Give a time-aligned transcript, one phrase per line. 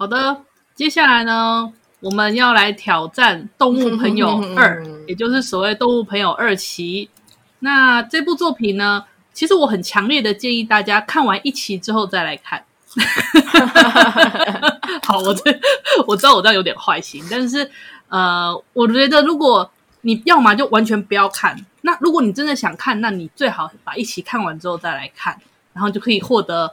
[0.00, 0.34] 好的，
[0.74, 7.10] 接下来呢，我们要来挑战《动物朋友二》，也就是所谓《动物朋友二期》。
[7.58, 9.04] 那这部作品呢，
[9.34, 12.64] 其实我很强烈的建议大家看完一期之后再来看。
[15.04, 15.60] 好，我这
[16.06, 17.70] 我知道我这样有点坏心，但是
[18.08, 19.70] 呃，我觉得如果
[20.00, 25.38] 你要么就完全不要看，那如果你真的想看，那你最好把一期看完之后再来看，
[25.74, 26.72] 然后就可以获得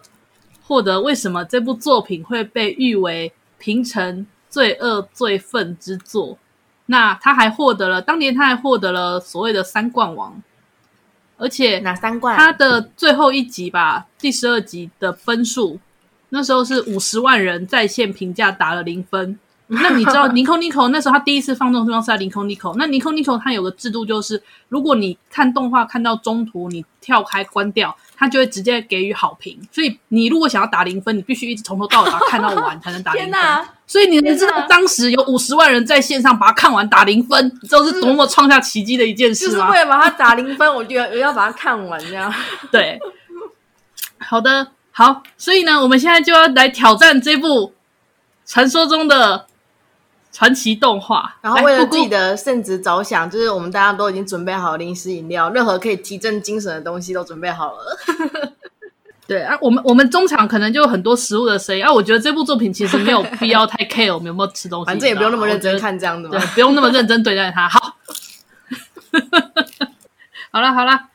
[0.67, 6.37] 获得为什么这部作品会被誉为平成最恶最愤之作。
[6.87, 10.41] 那他还获得了当年他还获得了所谓的三冠王。
[11.39, 12.35] 而且哪三冠？
[12.35, 15.79] 他的最后一集吧，第十二集的分数，
[16.29, 19.37] 那时候是五十万人在线评价打了零分。
[19.83, 22.73] 那你知道 Nico Nico 那时候他第一次放这种地方是在 Nico Nico。
[22.77, 29.59] 那 Nico Nico 他有个制度，就是如果你看动画看到中途你跳开关掉，他就会直接给予好评。
[29.69, 33.67] 所以你如果想要打零分，你必须一直从头到尾把它看到完才能打零分。
[33.85, 39.51] 所以你能知道当时有五十万人在线上把它看完打零分，你知道是多么创下奇迹的一件事吗？
[39.51, 42.33] 就是为了把它打零分，我就要我要把它看完这样。
[42.71, 42.97] 对，
[44.19, 47.73] 好的，好，所以呢，我们现在就要来挑战这部
[48.45, 49.45] 传说中的。
[50.37, 58.53] 传奇动画，然后为了自己的圣子着想， 就是我们大家都已经准备好零食、饮料，任何可以提振精神的东西都准备好了。
[59.25, 61.91] 对啊，我们我们中场可能就有很多食物的声音啊。
[61.91, 67.67] 我觉得这部作品其实没有必要太 care 我们有没有吃东西， 反正也不用那么认真看这样的嘛，对，不用那么认真对待它。
[67.67, 67.97] 好，
[70.51, 71.09] 好了好了，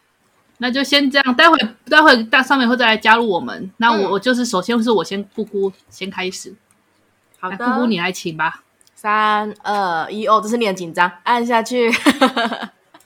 [0.58, 1.56] 那就先这样，待会
[1.88, 3.70] 待会大上面会再来加入我们。
[3.76, 6.52] 那我、嗯、我就是首先是我先姑姑先开始，
[7.38, 8.64] 好的，姑姑你来请吧。
[9.02, 11.90] 三二一，哦，这是你很紧张，按下去。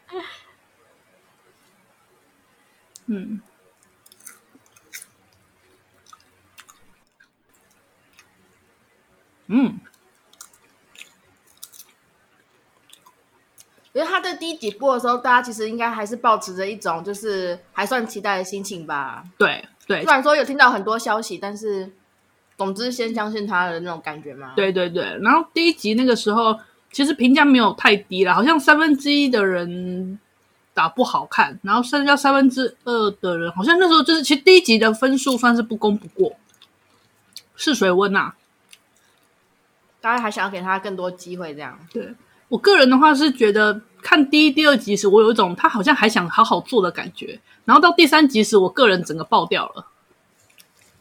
[3.06, 3.40] 嗯，
[9.46, 9.80] 嗯，
[13.94, 19.24] 因为他在第一集播的时候，大家其实应该还是保持着一种就是还算期待的心情吧。
[19.38, 21.90] 对对，虽然说有听到很多消息，但是。
[22.56, 24.52] 总之，先相信他的那种感觉嘛。
[24.56, 26.58] 对对对，然后第一集那个时候，
[26.90, 30.18] 其实评价没有太低了，好像三分之一的人
[30.72, 36.36] 打不好看，然后剩下三分之二的人，好像那时候就是，其实第一集的分数算是不攻不过，
[37.56, 38.36] 试水温呐、啊。
[40.00, 41.78] 大家还想要给他更多机会，这样。
[41.92, 42.14] 对，
[42.48, 49.86] 我个人的话是觉得，看第一、第二集时，我有一种他好像还想好好做的感觉，然后到第三集时，我个人整个爆掉了。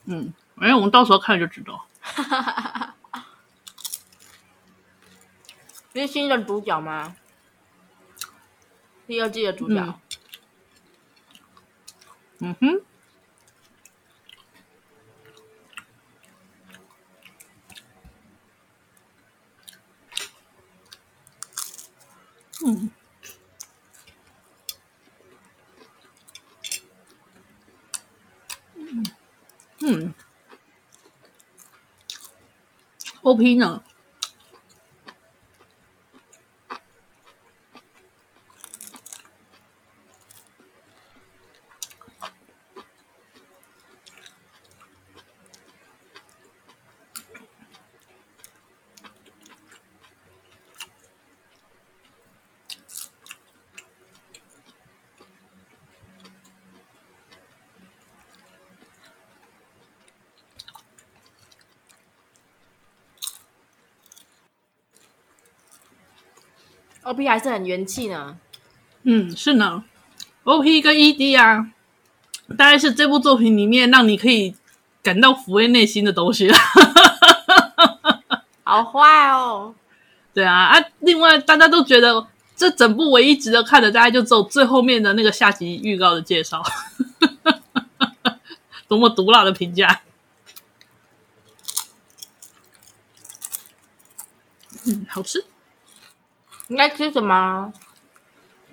[0.06, 0.34] 嗯。
[0.58, 1.86] 哎，我们到时候看就知道。
[5.94, 7.16] 这是新的主角吗？
[9.08, 10.00] 第二季的主角。
[12.40, 12.82] 嗯，嗯哼。
[22.66, 22.92] 嗯。
[28.76, 29.06] 嗯。
[29.82, 30.14] 嗯。
[33.26, 33.82] OP 呢
[67.16, 68.38] ？OP 还是很元气呢。
[69.04, 69.84] 嗯，是呢。
[70.44, 71.72] OP 跟 ED 啊，
[72.58, 74.54] 大概是这部作品里面让你可以
[75.02, 76.58] 感到抚慰内心的东西了。
[78.64, 79.74] 好坏哦。
[80.34, 80.86] 对啊啊！
[81.00, 82.28] 另外，大家都觉得
[82.58, 86.62] 这整部唯一值得看的，大概就只有最后面的那个下集预告的介绍。
[88.88, 90.02] 多么毒辣的评价！
[94.86, 95.44] 嗯，好吃。
[96.68, 97.72] 你在吃什么？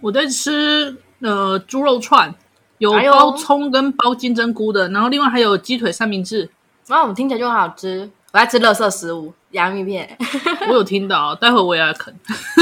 [0.01, 2.35] 我在吃呃猪肉串，
[2.79, 6.51] 有包葱跟包金针菇的，然后另外还有鸡腿三明治。
[6.87, 8.11] 然后我们听起来就很好吃。
[8.33, 10.17] 我在吃垃圾食物，洋芋片。
[10.69, 12.15] 我有听到，待会我也要啃。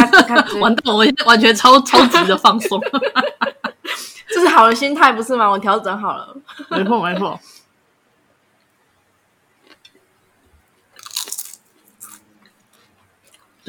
[0.60, 2.80] 完蛋，我现在完全超超级的放松。
[4.28, 5.48] 这是好的心态，不是吗？
[5.48, 6.36] 我调整好了。
[6.70, 7.38] 没错，没错。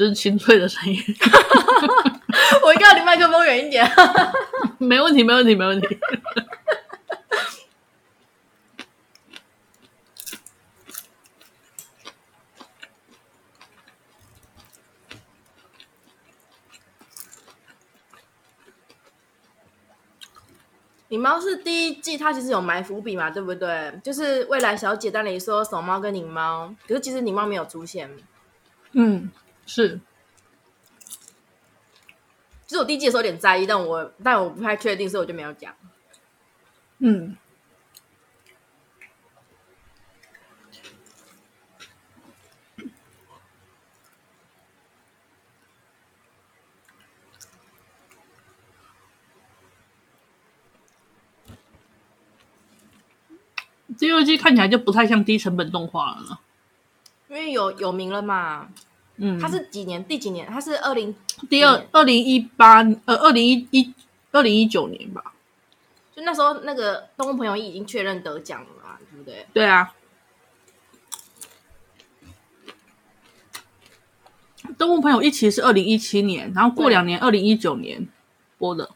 [0.02, 0.98] 是清脆的声音。
[2.64, 3.88] 我一定要离麦克风远一点。
[4.78, 5.88] 没问题没问题没问题。
[21.08, 23.92] 你猫是第一季它其实有埋伏笔嘛对不对？
[24.02, 28.10] 就是未来小姐在那里说手猫跟灵猫可是其实灵猫没有出现。
[28.92, 29.30] 嗯。
[29.74, 29.98] 是。
[32.66, 35.74] 其实我第一季的时候有点在意，但我但我不太确定，所以我就没有讲。
[36.98, 37.36] 嗯。
[53.98, 56.40] 第二季看起来就不太像低成本动画了，
[57.28, 58.68] 因为有有名了嘛。
[59.24, 60.04] 嗯，他是几年？
[60.04, 60.44] 第几年？
[60.48, 61.14] 他是二零
[61.48, 63.94] 第二二零一八呃二零一一
[64.32, 65.32] 二零一九年吧。
[66.14, 69.46] 就那时候那个动物朋友已经确认得奖了嘛，对不对？
[69.52, 69.94] 对啊。
[74.76, 78.08] 动物朋友一期是二零一七年，然后过两年二零一九年
[78.58, 78.90] 播的。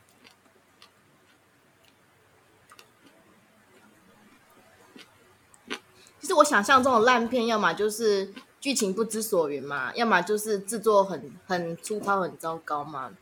[6.20, 13.12] 其实我想象中的烂片，要么就是剧情不知所云嘛，要么就是制作很很粗糙、很糟糕嘛。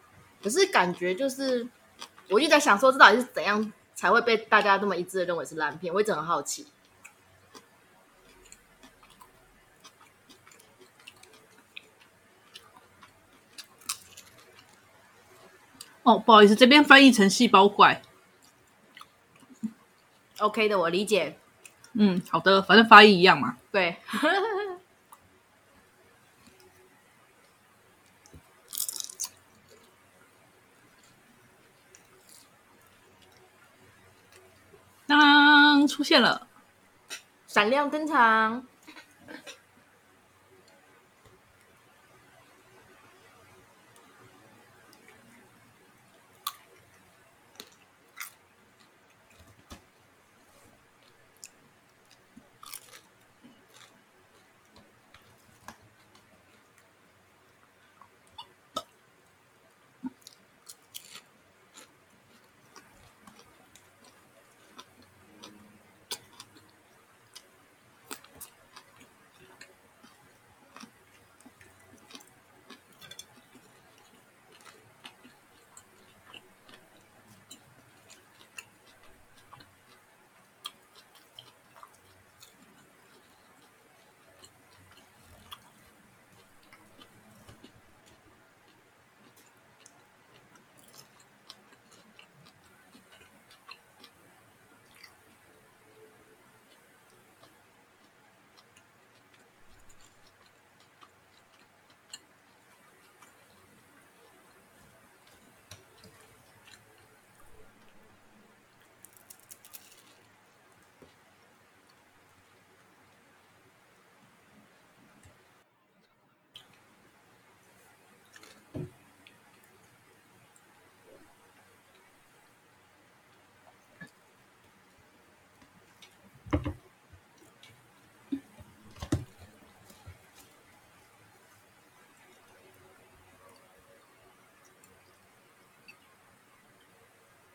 [0.43, 1.69] 可是感觉就是，
[2.31, 5.93] 我就在想说，这到底是怎样才会被大家这么一致的认为是烂片？
[5.93, 6.67] 我一直很好奇。
[16.03, 18.03] 哦，不好意思，这边翻译成细胞怪。
[20.41, 21.39] OK 的，我理解。
[21.95, 23.57] 嗯，好的，反正发音一样嘛。
[23.71, 23.97] 对。
[35.07, 36.49] 当出现了，
[37.47, 38.67] 闪亮登场。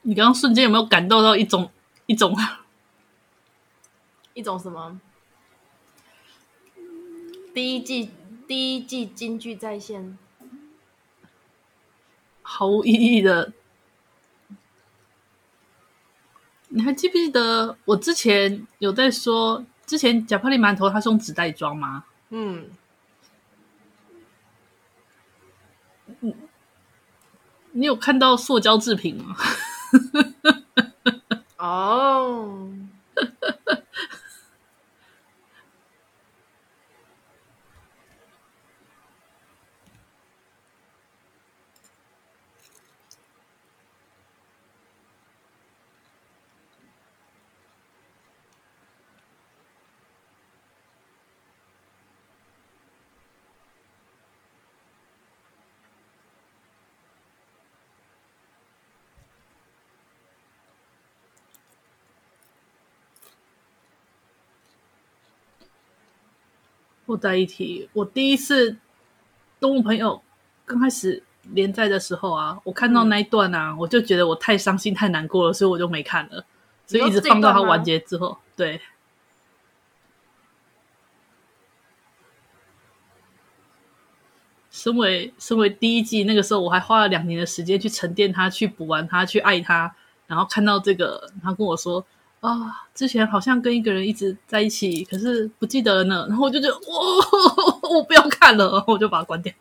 [0.10, 1.70] 你刚刚瞬间有没有感受到一种
[2.08, 2.36] 一种
[4.34, 5.00] 一种什么？
[7.54, 8.10] 第一季
[8.48, 10.18] 第一季金句再现，
[12.42, 13.54] 毫无意义的。
[16.70, 22.06] 你还记不记得我之前有在说，之前贾帕利馒头它是用纸袋装吗？
[22.30, 22.72] 嗯。
[26.22, 26.34] 嗯，
[27.74, 29.38] 你有看到塑胶制品吗？
[31.58, 32.70] 哦。
[67.10, 68.78] 我在一起，我第一次
[69.60, 70.22] 动物朋友
[70.64, 71.24] 刚开始
[71.54, 76.46] 连载的时候啊，我看到那一段啊，嗯、我就觉得我太伤心、太难过了，所以我就没看了，
[76.86, 78.38] 所以一直放到它完结之后。
[78.56, 78.80] 对，
[84.70, 89.96] 身为身为第一季那个时候，我还花了两年的时间去沉淀它、去补完它、去爱它，
[90.28, 92.06] 然后看到这个，他跟我说
[92.42, 96.26] 啊、之前好像跟一个人一直在一起，可是不记得了呢。
[96.30, 96.80] 然后我就觉得，哇，
[97.96, 99.54] 我不要看了，然后我就把它关掉。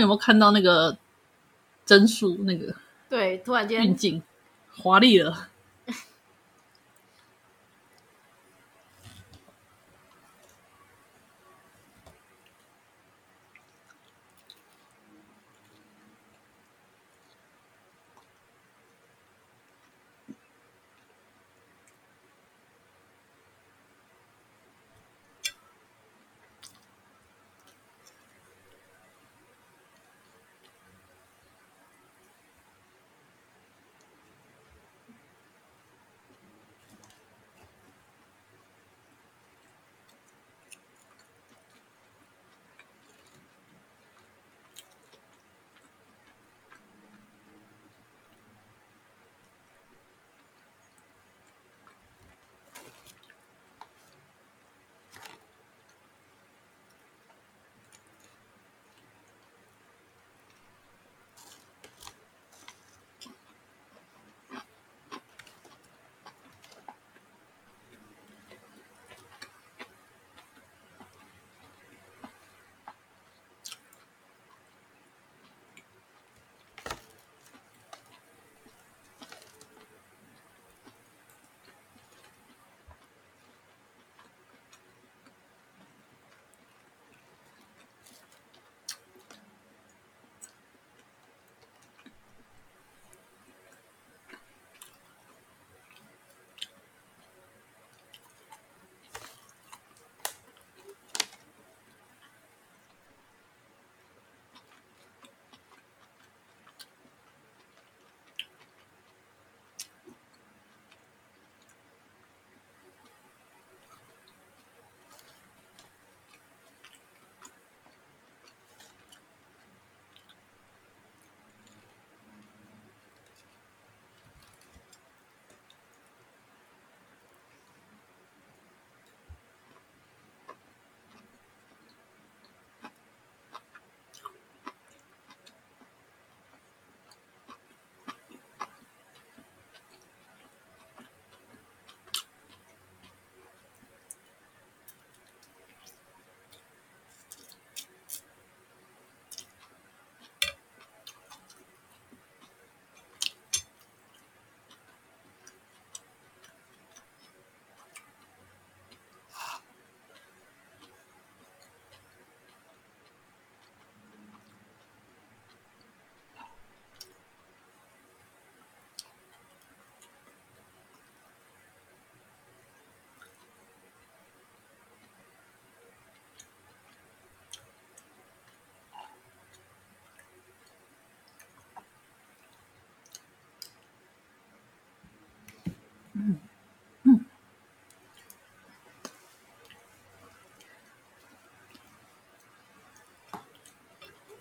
[0.00, 0.96] 有没有看到那个
[1.84, 2.36] 帧数？
[2.44, 2.74] 那个
[3.08, 4.22] 对，突然间运镜
[4.74, 5.48] 华丽了。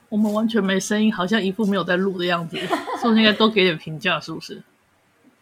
[0.10, 4.20] 我们完全没声音，好像一副没有在录的样子，是不是应该多给点评价？
[4.20, 4.62] 是不是？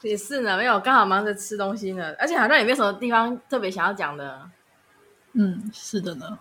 [0.02, 4.50] 也是呢，没有，刚好忙着吃东西呢，而且好像也没有什么地方特别想要讲的。
[5.34, 6.40] 嗯，是的呢。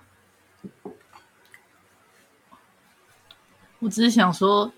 [3.79, 4.73] 我只是想说，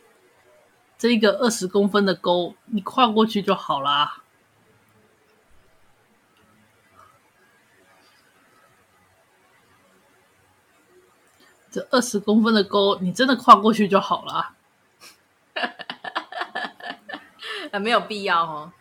[0.99, 4.24] 这一个二十公分的沟，你跨过去就好啦。
[11.75, 14.55] 这二十公分的沟，你真的跨过去就好了。
[17.73, 18.73] 啊 没有必要哦。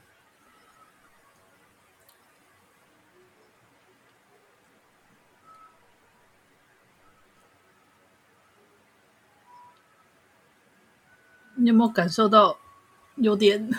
[11.56, 12.60] 你有没有感受到
[13.16, 13.72] 有点？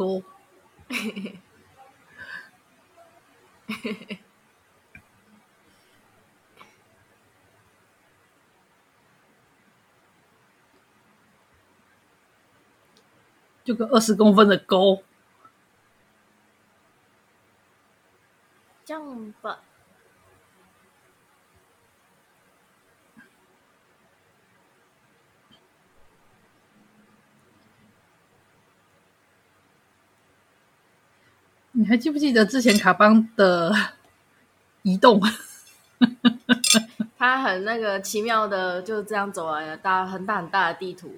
[0.00, 0.22] 沟，
[13.62, 15.02] 就个二十公分的沟。
[18.86, 19.60] 这样吧。
[31.80, 33.74] 你还记不记得之前卡邦的
[34.82, 35.18] 移动？
[37.16, 41.16] 他很那个奇妙的，就这样走来了，大很大很大的地图，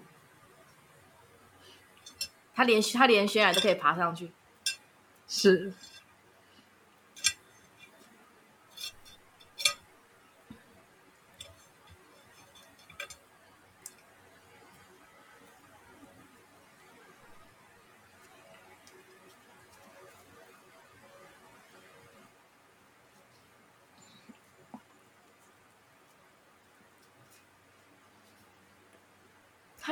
[2.54, 4.30] 他连他连悬崖都可以爬上去，
[5.26, 5.72] 是。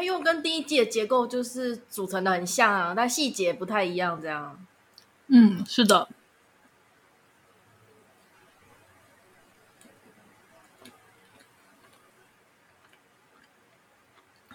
[0.01, 4.67] 它又跟第一季的结构就是组成的很像啊，但细节不太一样，这样。
[5.27, 6.09] 嗯，是的。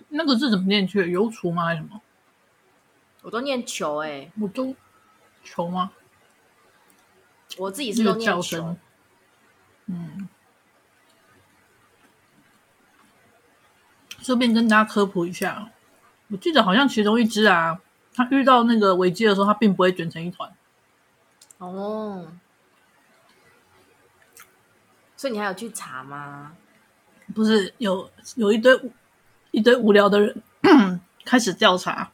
[0.10, 1.12] 那个字怎么念去？
[1.12, 1.65] 邮厨吗？
[1.65, 2.02] 还是什么？
[3.22, 4.76] 我都念球哎、欸，我都
[5.43, 5.91] 球吗？
[7.60, 8.76] 我自己是都念球。
[9.86, 10.25] 嗯。
[14.26, 15.70] 顺便跟大家科普一下，
[16.30, 17.80] 我记得好像其中一只啊，
[18.12, 20.52] 它遇到那个危机的时候，它并不会卷成一团。
[21.60, 22.28] 哦，
[25.16, 26.54] 所以你还有去查吗？
[27.36, 28.92] 不是，有有一堆
[29.52, 30.42] 一堆无聊的人
[31.24, 32.12] 开始调查。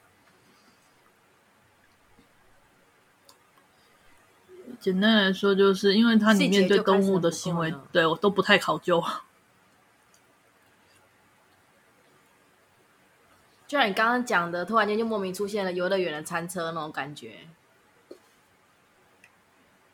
[4.81, 9.01] 简单来说，就是因为它里面对动物的行为，对我都不太考究。
[13.71, 17.47] 就像你刚刚讲的，突然间就莫名出现了游乐园的餐车那种感觉。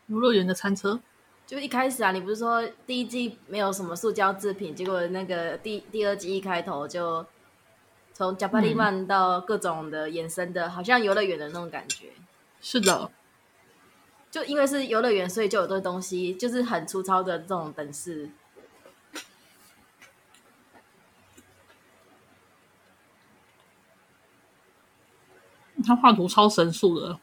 [0.08, 0.98] 游乐园的餐车，
[1.46, 7.24] 就一开始啊，你不是说第一季没有什么塑胶制品，结果那个第第二季一开头就
[8.12, 12.08] 从贾巴利曼到各种的衍生的，嗯、好像游乐园的那种感觉。
[12.60, 13.08] 是的，
[14.28, 18.28] 就因为是游乐园，所以就有这东西，就是很粗糙的这种等式。
[25.84, 27.18] 他画图超神速的。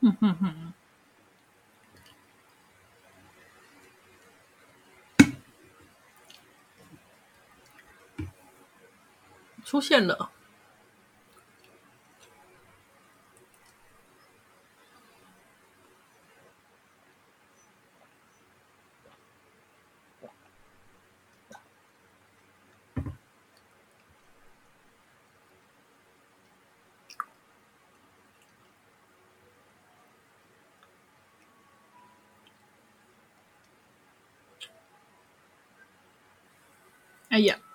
[0.00, 0.72] 嗯嗯哼，
[9.64, 10.30] 出现了。
[37.38, 37.67] 哎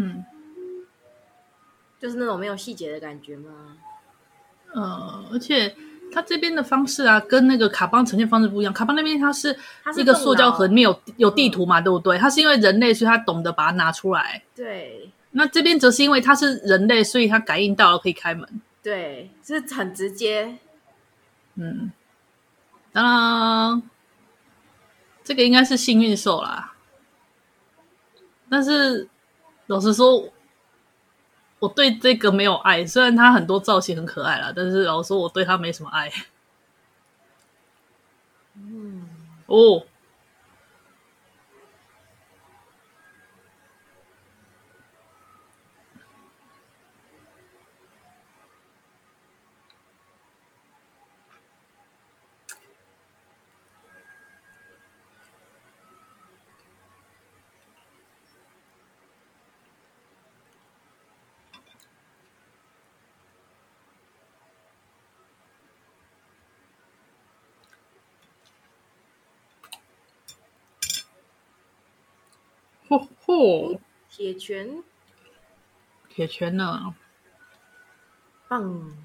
[0.00, 0.24] 呀！
[1.98, 3.76] 就是那种没有细节的感觉吗？
[4.74, 5.74] 呃，而且
[6.12, 8.72] 它这边的方式啊，跟那个卡邦呈现方式不一样。
[8.72, 9.56] 卡邦那边它是
[9.96, 12.18] 一个塑胶盒，里面有有地图嘛，对不对？
[12.18, 14.42] 它是因为人类，所以它懂得把它拿出来。
[14.54, 15.10] 对。
[15.32, 18.60] 那这边则是因为它是人类，所以它感应到了可以开门。
[18.82, 20.56] 对，就是很直接。
[21.56, 21.90] 嗯，
[22.92, 23.82] 当然，
[25.24, 26.74] 这个应该是幸运兽啦。
[28.48, 29.08] 但是
[29.66, 30.28] 老实说。
[31.58, 36.12] 我对这个没有爱，虽然它很多造型很可爱啦，但是老实说我对它没什么爱。
[38.54, 39.08] 嗯，
[39.46, 39.82] 哦。
[74.08, 74.82] 铁拳，
[76.08, 76.94] 铁拳呢？
[78.48, 78.96] 棒！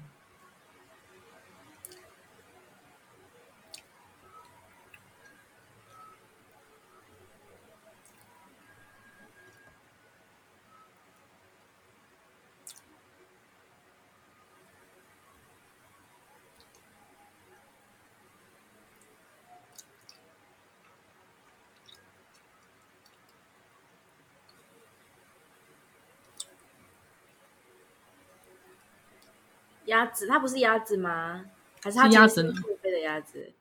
[29.92, 31.44] 鸭子，它不是鸭子吗？
[31.82, 33.52] 还是它鸭子会飞的鸭子？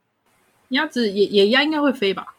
[0.69, 2.35] 鸭子也也鸭应该会飞吧？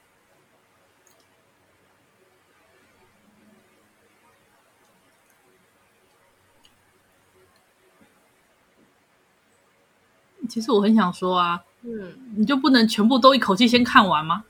[10.49, 14.45] 其实我很想说啊，嗯，你就不能全部都一口气先看完吗？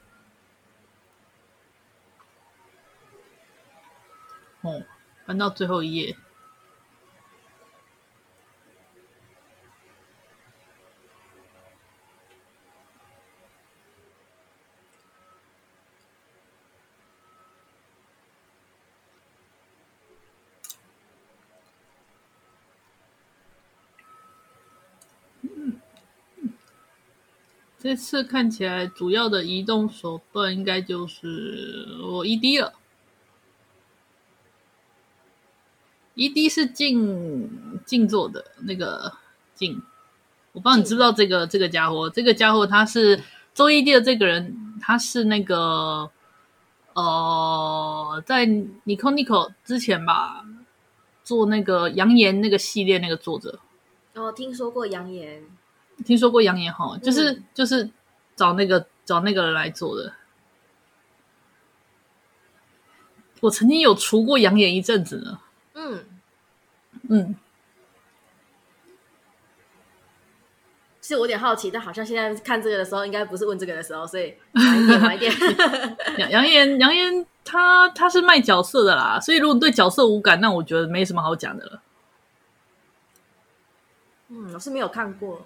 [4.62, 4.83] 哦，
[5.26, 6.16] 翻到最后一页。
[27.92, 32.72] 这次看起来主要的移动手段应该就是我 ED 了。
[36.14, 39.12] ED 是静静坐的那个
[39.55, 39.83] 静，
[40.52, 42.09] 我不知道你知不知道这个这个家伙？
[42.09, 46.11] 这个家伙他是做 ED 的这个人，他是那个
[46.94, 50.46] 呃，在 Nico Nico 之前吧，
[51.22, 53.61] 做那个扬言那个系列那个作者。
[54.14, 55.44] 哦，听说过扬言。
[56.05, 57.88] 听说过扬言哈，就是、嗯、就是
[58.35, 60.12] 找那个找那个人来做的。
[63.40, 65.38] 我曾经有除过扬言一阵子呢。
[65.74, 66.05] 嗯
[67.09, 67.35] 嗯。
[71.00, 76.31] 其实我有点好奇，但好像现在看这个的时候，应该不是问这个的时候，所以 晚一点，晚一点。
[76.31, 81.83] 扬言扬言，他他是卖角色的啦，所以如果你对角色无感，那我觉得没什么好讲的了。
[84.28, 85.44] 嗯，我是没有看过。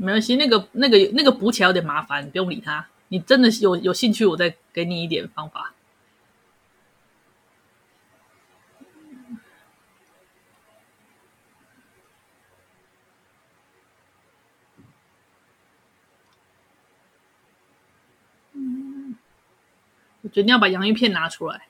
[0.00, 2.86] 没关系，那个、那个、那个补起来有点麻烦，你不用理他。
[3.08, 5.74] 你真的有有兴趣，我再给你一点方法。
[18.52, 19.16] 嗯，
[20.22, 21.66] 我决定要把洋芋片拿出来。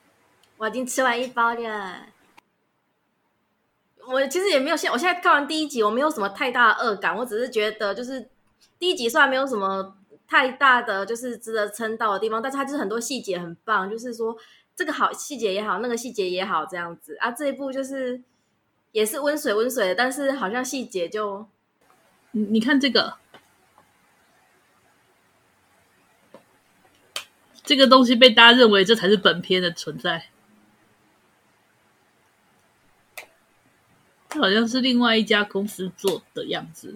[0.57, 2.05] 我已经吃完一包了。
[4.11, 8.27] 我其实也没有现，我现在看完第一集，我没有什么太大的恶感，我只是觉得就是
[8.79, 9.95] 第一集虽然没有什么
[10.27, 14.35] 太大的就是值得称道的地方，但是它就是很多细节很棒，就是说
[14.75, 17.29] 这个好细节也好，那个细节也好这样子啊。
[17.29, 18.19] 这一部就是
[18.93, 21.45] 也是温水温水的，但是好像细节就，
[22.31, 23.13] 你你看这个，
[27.63, 30.29] 这个东西被大家认为这才是本片的存在。
[34.29, 36.95] 这好像是另外一家公司做的样子，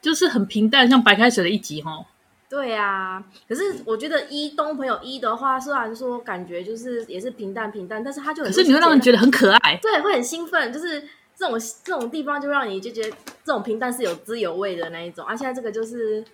[0.00, 2.06] 就是很平淡，像白开水的一集哦。
[2.48, 11.02] 对啊，可是我觉得一东朋友一的话，虽然说感觉就是也是平淡平淡，但是他就很，可是你会让人觉得很可爱，对，会很兴奋，就是
[11.36, 13.10] 这种这种地方就让你就觉得
[13.44, 15.26] 这种平淡是有滋有味的那一种。
[15.26, 16.24] 啊，现在这个就是。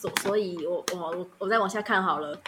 [0.00, 2.38] 所所以我我我我再往下看好了，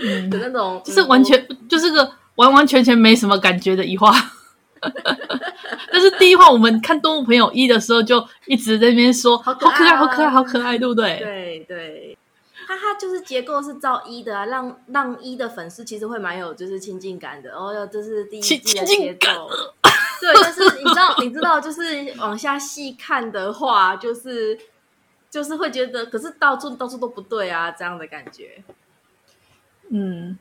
[0.00, 4.12] 嗯、 的那种，就是完全、嗯、就是个完完全全没什么感觉的一话。
[5.92, 11.18] 但是第一话我们看动物朋友一的时候，就一直在那边说好可爱，好可爱，好可爱，对不对？
[11.18, 12.18] 对对，
[12.66, 17.54] 它它就是结构是照一的啊，让让一的粉丝其实会蛮有就是亲近感的。
[17.54, 19.48] 哦哟，这是第一季的节奏。
[20.20, 21.82] 对，但是你知道，你知道，就是
[22.18, 24.58] 往下细看的话，就是
[25.32, 28.62] 就是会觉得，可是到处到处都不对啊，这样的感觉。
[29.88, 30.38] 嗯，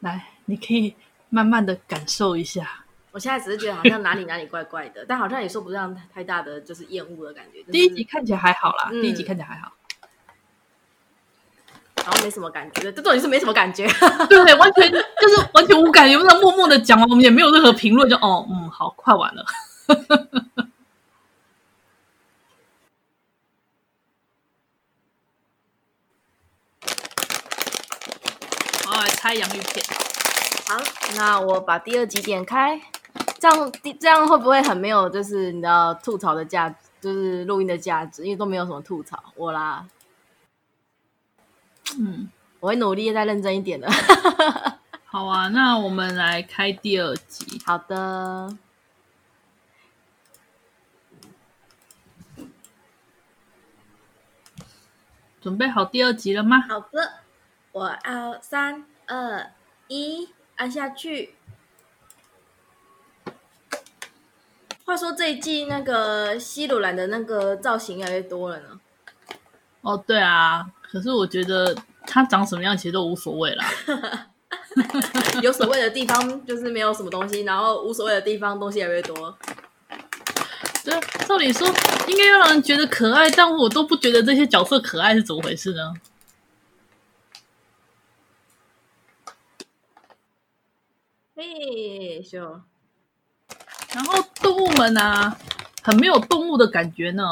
[0.00, 0.96] 来，你可以。
[1.30, 7.62] 慢慢的感受一下，我现在只是觉得好像哪里哪里怪怪的， 但好像也说不上太大的就是厌恶的感觉。
[7.70, 9.70] 第一集看起来还好啦，嗯、第一集看起来还好，
[11.96, 13.86] 然后没什么感觉，这到底是没什么感觉，
[14.30, 19.44] 对，完全就是完全无感，有没有默默的讲完，我们也没有任何评论，就哦，嗯，好，快完了。
[29.20, 29.84] 好，来猜洋芋片。
[30.68, 30.76] 好，
[31.16, 32.80] 那我把第二集点开，
[33.38, 39.86] 这样这样会不会很没有就是你知道吐槽的价值，就是录音的价值，因为都没有什么吐槽我啦。
[41.98, 43.90] 嗯，我会努力再认真一点的。
[45.04, 47.60] 好啊，那我们来开第二集。
[47.64, 48.56] 好的，
[55.40, 56.60] 准备好第二集了吗？
[56.68, 57.20] 好的，
[57.72, 59.50] 我要三二
[59.88, 60.28] 一。
[60.56, 61.36] 按下去。
[64.84, 68.80] 话说这一季那个西鲁兰的那个造型越来越多了呢。
[69.82, 73.64] 哦，对啊，可是我觉得他长什么样其实都无所谓啦。
[75.42, 79.38] 有所谓的地方就是没有什么东西，然后无所谓的地方东西越来越多。
[80.84, 81.68] 对，照理说
[82.08, 85.94] 应该要让人觉得可爱，但我都不觉得这些角色可爱，是怎么回事呢？
[91.40, 92.36] 嘿咻，
[93.94, 95.38] 然后动物们啊，
[95.84, 97.24] 很没有动物的感觉呢。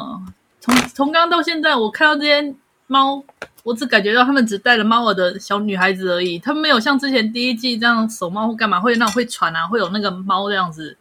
[0.61, 2.55] 从从刚刚到现在，我看到这些
[2.87, 3.21] 猫，
[3.65, 6.39] 我只感觉到他们只带了猫耳的小女孩子而已。
[6.39, 10.97] 他们没有像之前第一季这样守猫或干嘛，会那种会喘啊，会有那个猫这样子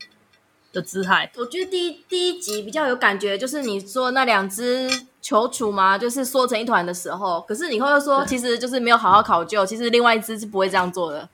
[0.74, 1.32] 的姿态。
[1.38, 4.90] 我觉得第一第一集比较有感觉，就是你说那两只
[5.22, 7.46] 蟾蜍嘛，就是缩成一团的时候。
[7.48, 11.30] 可是你又说，其实就是没有好好考究，其实另外一只是不会这样做的。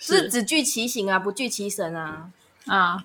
[0.00, 2.30] 是只具其形啊，不具其神啊！
[2.66, 3.04] 啊，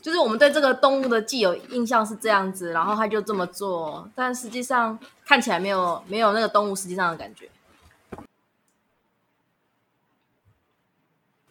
[0.00, 7.50] 就是我们对这个动物的既有印象是这样子，然后他就这么做，但实际上看起来没有没有那个动物实际上的感觉。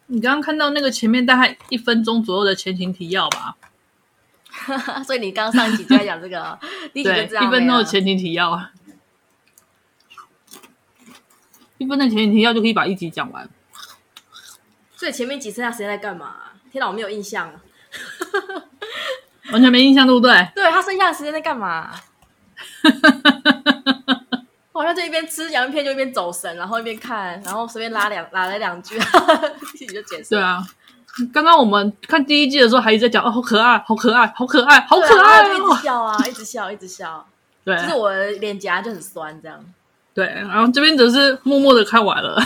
[0.06, 3.56] 你刚刚看到那个前面大概一分钟左右的前情提要吧？
[5.06, 6.58] 所以你刚上一集就在讲这个，
[6.92, 8.72] 第一集就这样，对，一分钟的前情提要啊，
[11.78, 13.48] 一分钟的前情提要就可以把一集讲完。
[15.04, 16.52] 所以前面几次他时间在干嘛、啊？
[16.72, 17.52] 天哪，我没有印象，
[19.52, 20.32] 完全没印象，对不对？
[20.56, 21.94] 对，他剩下的时间在干嘛、啊？
[24.72, 28.98] 我好像就一边吃洋芋片就一边走神，然后一边看，然后随便拉两拉了两句，
[29.72, 30.30] 自己就解释。
[30.30, 30.66] 对啊，
[31.30, 37.26] 刚刚我们看第一季的时候还一直在讲哦，好可爱，好可爱，好可爱，好可爱，一直笑啊，一直笑，一直笑。
[37.62, 39.62] 对，就是我的脸颊就很酸，这样。
[40.14, 42.42] 对，然后这边只是默默的看完了。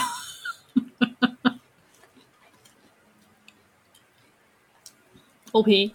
[5.50, 5.94] 剥皮，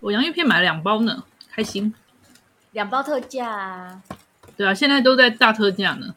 [0.00, 1.94] 我洋芋片买了两包呢，开心。
[2.70, 4.02] 两包特价啊！
[4.56, 6.14] 对啊，现在都在大特价呢。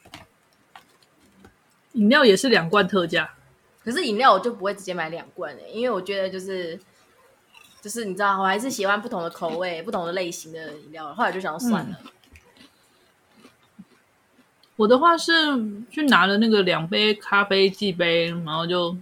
[1.93, 3.33] 饮料也是两罐特价，
[3.83, 6.79] 可是饮料我就不会直接买两罐诶，因为我觉得就是
[7.81, 11.13] 就是你知道，我还是喜欢不同的口味、不同的类型的饮料。
[11.13, 11.99] 后来就想要算了。
[12.03, 12.11] 嗯
[14.75, 15.31] 我的话是
[15.89, 18.95] 去拿了那个两杯咖啡寄杯，然后就，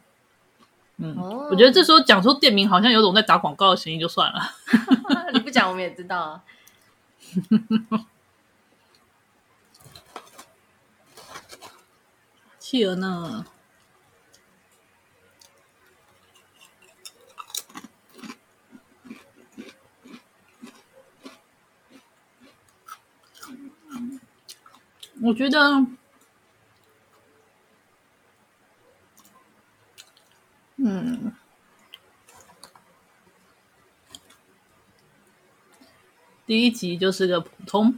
[0.97, 4.39] 嗯，哦、我觉得这时候讲出店名好像有种在打广告的嫌疑，就算了。
[5.33, 6.41] 你不讲我们也知道。
[12.59, 13.45] 企鹅呢？
[25.25, 25.57] 我觉得，
[30.75, 31.31] 嗯，
[36.45, 37.95] 第一集就是个普通，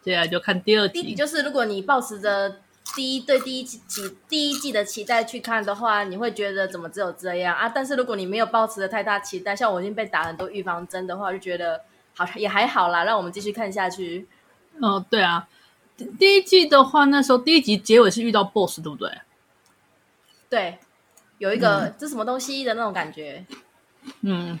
[0.00, 0.92] 接下来就看第二集。
[0.92, 2.60] 第一集就是如果你抱持着
[2.94, 3.80] 第一对第一季
[4.28, 7.68] 第一季的期待去看的话，你会觉得怎么只有这样啊？
[7.68, 11.82] 但是如果你没有抱持着太大期待，像我已经被打很多预防针的话，就觉得
[12.14, 13.02] 好也还好啦。
[13.02, 14.28] 让我们继续看下去。
[14.80, 15.48] 哦，对啊，
[16.18, 19.10] 第一季的话，那时候第一集结尾是遇到 BOSS，对不对？
[20.48, 20.78] 对，
[21.38, 23.44] 有一个、嗯、这什么东西的那种感觉。
[24.22, 24.58] 嗯。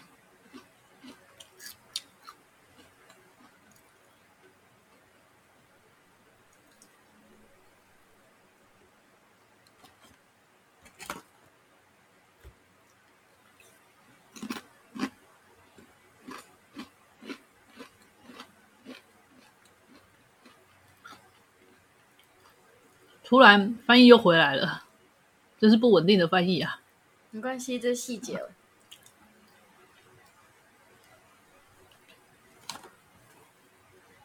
[23.30, 24.82] 突然翻译又回来了，
[25.56, 26.80] 真是不稳定的翻译啊！
[27.30, 28.50] 没关系，这是细节了。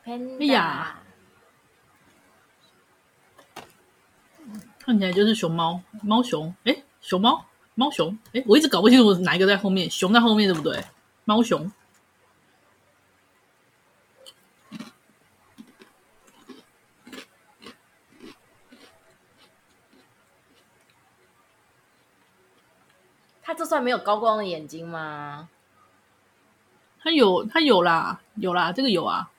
[0.05, 1.03] 哎呀，
[4.79, 10.83] 看起来就是熊猫猫熊，哎，熊猫猫熊，哎，我一直搞不清楚哪一个在后面，熊在后面对不对？
[11.25, 11.71] 猫熊。
[23.45, 25.49] 他这算没有高光的眼睛吗？
[27.03, 29.29] 他有，他有啦，有啦，这个有啊。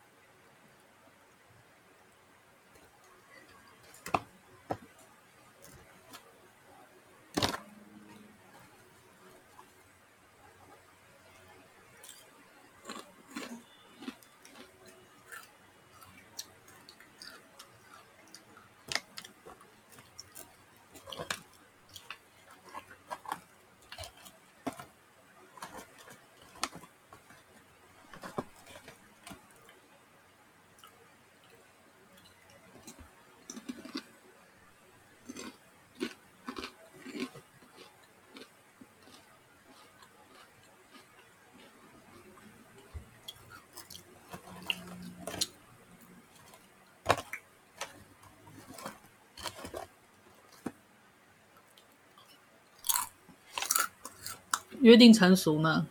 [54.87, 55.85] 约定成熟呢？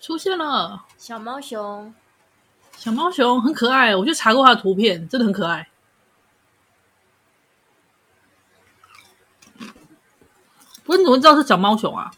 [0.00, 1.94] 出现了小猫熊，
[2.76, 5.68] 小猫熊很可爱，我就查过它的图片，真的很可爱。
[10.82, 12.10] 不是你怎么知道是小猫熊啊？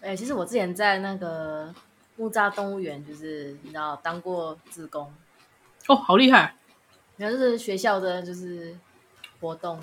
[0.00, 1.74] 哎、欸，其实我之前在那个。
[2.18, 5.10] 木栅动物园就是你知道当过志工
[5.86, 6.54] 哦，好厉害！
[7.16, 8.76] 然后就是学校的就是
[9.40, 9.80] 活动，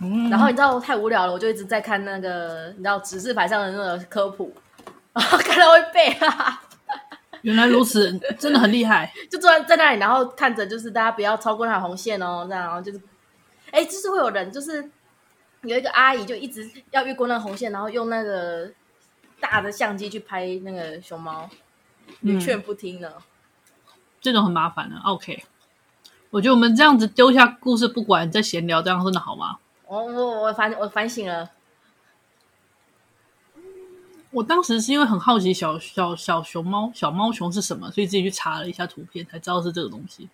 [0.00, 4.52] 嗯，然后你知道我太无聊了，我就一直在看那个你知道指示牌上的那个科普，
[5.14, 6.62] 然后看到会背啊。
[7.42, 9.10] 原来如此，真的很厉害。
[9.30, 13.00] 就坐在在那里，然后看着就是大家不要超过那条红线哦，这样然后就是，
[13.70, 14.90] 哎，就是会有人就是
[15.62, 18.70] 有一个阿姨就一直要越过那个红线，然后用那个。
[19.40, 21.48] 大的相机去拍那个熊猫，
[22.20, 23.22] 屡劝不听的、嗯，
[24.20, 24.96] 这种很麻烦的。
[25.00, 25.42] OK，
[26.30, 29.58] 我觉得我们这样子丢下故事不管，再闲聊，这样真的好吗？
[29.86, 31.50] 我我我反我反省了。
[34.30, 40.28] 我当时是因为很好奇小小小熊猫小猫熊是什么，所以自己去查了一下图片，才知道是这个东西。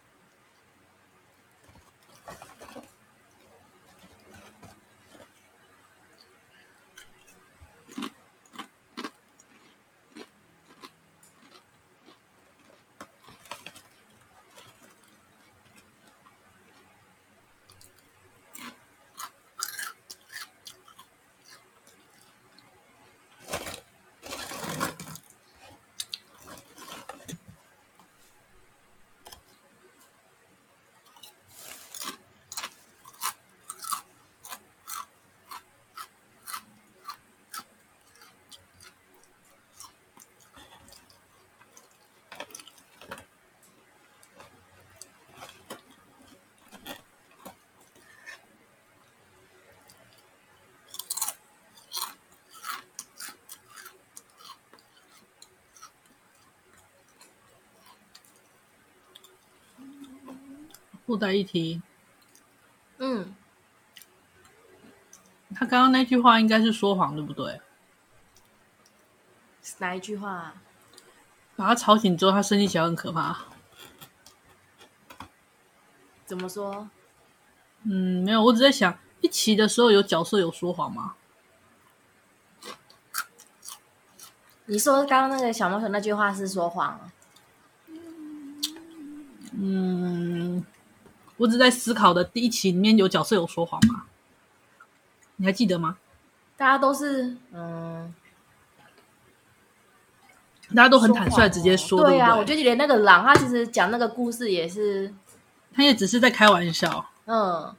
[61.06, 61.80] 附带一提，
[62.98, 63.34] 嗯，
[65.54, 67.60] 他刚刚那句话应该是说谎，对不对？
[69.78, 70.30] 哪一句话？
[70.30, 70.54] 啊
[71.56, 73.34] 把他吵醒之后，他生气起来很可怕。
[76.26, 76.90] 怎么说？
[77.84, 81.14] 嗯，没有，我只在想，一期的时候有角色有说谎吗？
[84.66, 87.10] 你说刚刚那个小毛球那句话是说谎？
[89.52, 90.62] 嗯，
[91.36, 94.04] 我只在思考的第一期里面有角色有说谎吗？
[95.36, 95.98] 你还记得吗？
[96.56, 98.14] 大家都是嗯，
[100.74, 105.12] 大家都很坦率直接说，对呀、我觉得连那个狼，他其实讲那个故事也是，
[105.74, 107.06] 他也只是在开玩笑。
[107.26, 107.74] 嗯，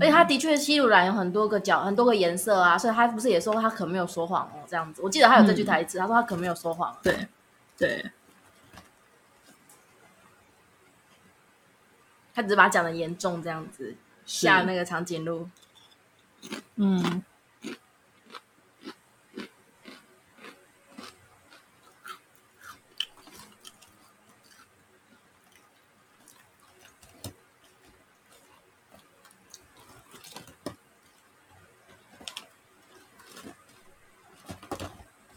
[0.00, 5.00] 而且他的确西鲁兰有很多个角，很多个颜色啊，所以他不是也说他可没有说谎哦，这样子。
[5.00, 6.96] 我记得他有这句台词，嗯、他说他可没有说谎。
[7.00, 7.28] 对，
[7.76, 8.10] 对，
[12.38, 15.50] 他只是把他讲的严重这样子，下那个长颈鹿。
[16.76, 17.24] 嗯。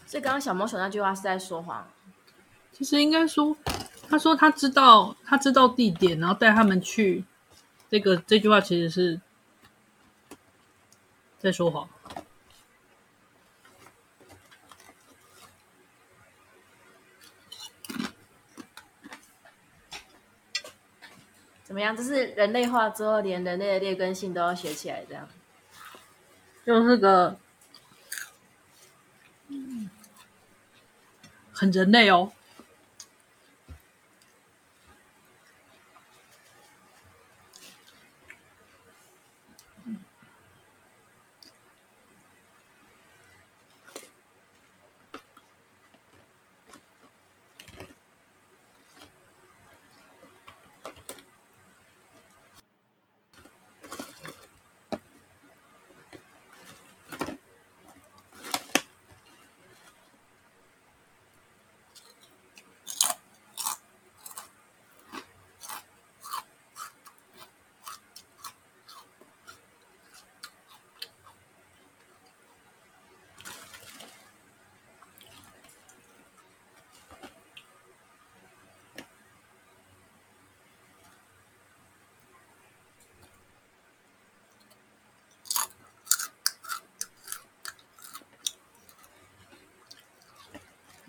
[0.05, 1.89] 所以刚刚小毛球那句话是在说谎。
[2.71, 3.57] 其实应该说，
[4.11, 7.23] 他说他知道，他知道地点，然后带他们去。
[7.89, 9.21] 这个这句话其实是
[11.39, 11.87] 在说谎。
[21.63, 21.95] 怎么样？
[21.95, 25.25] 这是人类化之后，连人类的劣根性都要学起来，这样。
[26.65, 27.39] 就是个。
[31.53, 32.33] 很人类哦。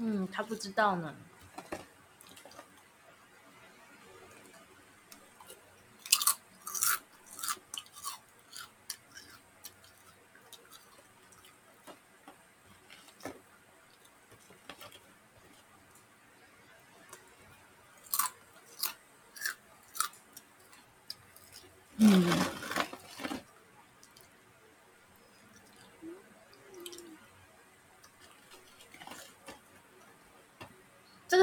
[0.05, 1.15] 嗯，他不知道呢。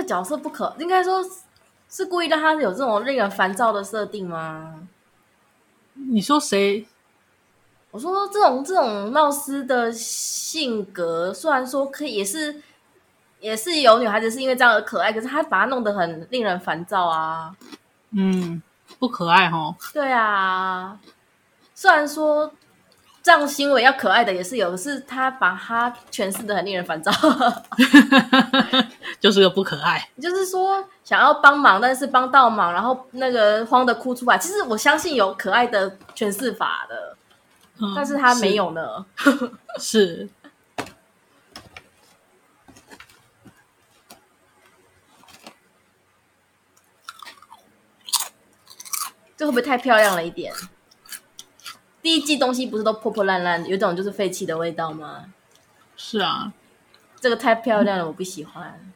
[0.10, 1.24] 角色不可，应该说
[1.88, 4.88] 是故意让他有这种令人烦躁的设定吗？
[5.94, 6.88] 你说谁？
[7.92, 12.62] 我说这种这种闹斯的性格，虽然说可以也是
[13.40, 17.56] 也是有女孩子是因为这样而可爱，可是他把他弄得很令人烦躁啊。
[18.12, 18.62] 嗯，
[18.98, 19.76] 不可爱哦。
[19.94, 21.00] 对啊，
[21.76, 22.52] 虽然说。
[23.22, 27.12] 这样行为要可爱的也是有，可是他把他诠释的很令人烦躁，
[29.20, 30.10] 就是个不可爱。
[30.22, 34.38] 就是说想要帮忙，但是帮倒忙，然后那个慌的哭出来。
[34.38, 37.18] 其实我相信有可爱的诠释法的，
[37.80, 39.06] 嗯、但是他没有呢。
[39.78, 40.30] 是，是
[49.36, 50.54] 这会不会太漂亮了一点？
[52.02, 55.26] 第一季东西不是都破破烂烂，有种就是废弃的味道吗？
[55.98, 56.54] 是啊，
[57.20, 58.94] 这个太漂亮了，我不喜欢。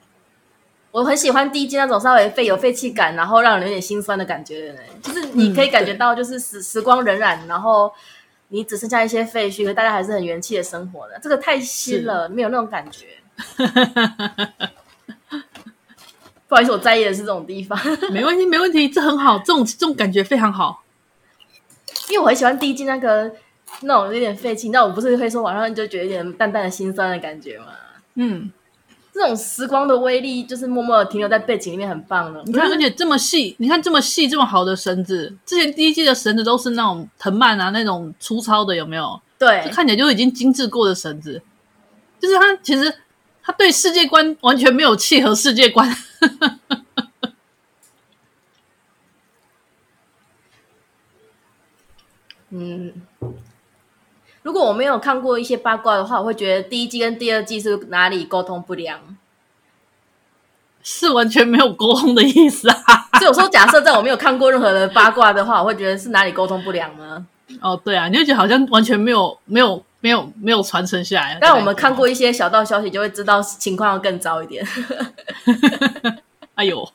[0.93, 4.79] 嗯、我很喜欢第一季那种稍微废有废弃感，然后让人有点心酸的感觉的。
[5.01, 7.91] 就是你可以感觉到，就是时、嗯、时光荏苒，然后
[8.49, 11.19] 你只剩下一些废墟，可大家还是很元气的生活的。
[11.21, 13.07] 这个太新了，是没有那种感觉。
[16.47, 17.79] 不好意思，我在意的是这种地方。
[18.13, 20.83] 没问题，没问题，这很好，这种这种感觉非常好。
[22.09, 23.31] 因为我很喜欢第一季那个
[23.81, 27.65] 那种有点废弃，那我不是会说晚上就觉得有点淡淡的心酸的感觉吗？
[28.15, 28.51] 嗯，
[29.13, 32.41] 这种时光的威力就是默默的停留在背景里面，很棒了。
[32.47, 39.21] 你看，而且这么细，你看这么细这么好的绳子，之前第一季的绳子都是那种藤蔓啊，那种粗糙的，有没有？
[39.37, 41.39] 对，看起来就已经精致过的绳子，
[42.19, 42.91] 就是它其实
[43.43, 45.95] 它对世界观完全没有契合世界观。
[52.55, 52.93] 嗯，
[54.43, 58.99] 如果我没有看过一些八卦的话，我会觉得第一季跟第二季是哪里沟通不良？
[60.83, 63.07] 是完全没有沟通的意思啊！
[63.17, 67.25] 所以我说，假设在我没有看过任何的八卦的话，我会觉得是哪里沟通不良呢？
[67.61, 71.37] 哦，对啊，你就觉得好像完全没有、没有、没有、没有传承下来。
[71.39, 74.65] 但我们看过一些小道消息，就会知道情况要更糟一点。
[76.55, 76.85] 哎呦！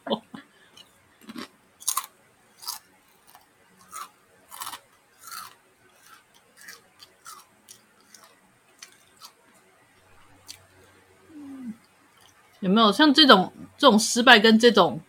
[12.61, 15.01] 有没有像这种这种失败跟这种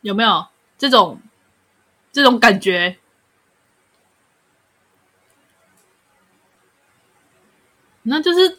[0.00, 0.46] 有没有
[0.76, 1.20] 这种
[2.10, 2.98] 这种感觉？
[8.02, 8.58] 那就是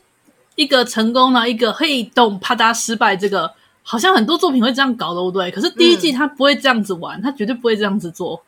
[0.55, 3.17] 一个成功了，一个黑洞啪嗒失败。
[3.17, 3.53] 这个
[3.83, 5.51] 好像很多作品会这样搞，对不对？
[5.51, 8.41] 可是第一季他不会这样子玩，嗯、他绝对不会这样子做，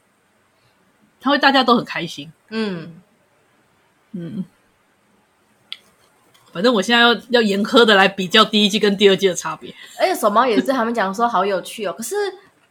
[1.20, 2.32] 他会大家都很开心。
[2.48, 3.02] 嗯
[4.14, 4.46] 嗯。
[6.55, 11.95] 反正我现在要要严苛的来比较第一季跟第二季的差别，而且手猫也是他们讲说好有趣哦。
[11.97, 12.17] 可是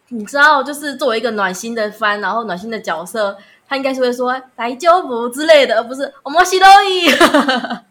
[0.10, 3.38] 你知道，就是作为一个暖心的番，然后暖心的角色，
[3.68, 7.10] 他应该是会说大丈夫之类的，而不是おもしろい。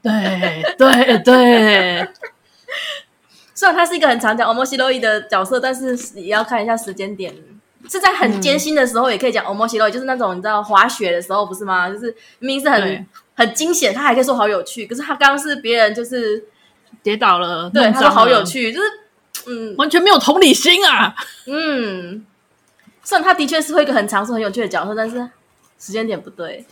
[0.02, 2.08] 对对对，
[3.54, 7.32] 虽然他是一个很常讲おもしろい的角色，但是也要看一下时间点，
[7.92, 11.88] 是在很艰辛的时候也可以讲おもしろい，就是那种你知道滑雪的时候不是吗？
[11.88, 13.06] 就是明明是很。
[13.38, 14.84] 很惊险，他还可以说好有趣。
[14.84, 16.44] 可是他刚刚是别人就是
[17.04, 18.88] 跌倒了，对，他说好有趣，就是
[19.46, 21.14] 嗯，完全没有同理心啊。
[21.46, 22.26] 嗯，
[23.04, 25.18] 虽然他的确是会一个很长寿、很有趣的角色，但是
[25.78, 26.66] 时间点不对。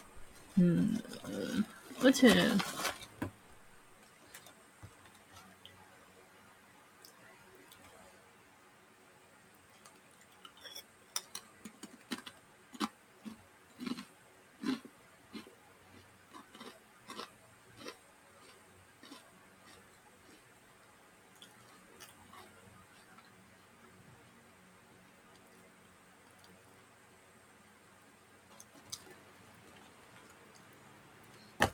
[0.57, 0.89] 嗯，
[1.23, 1.31] 呃，
[2.03, 2.35] 而且。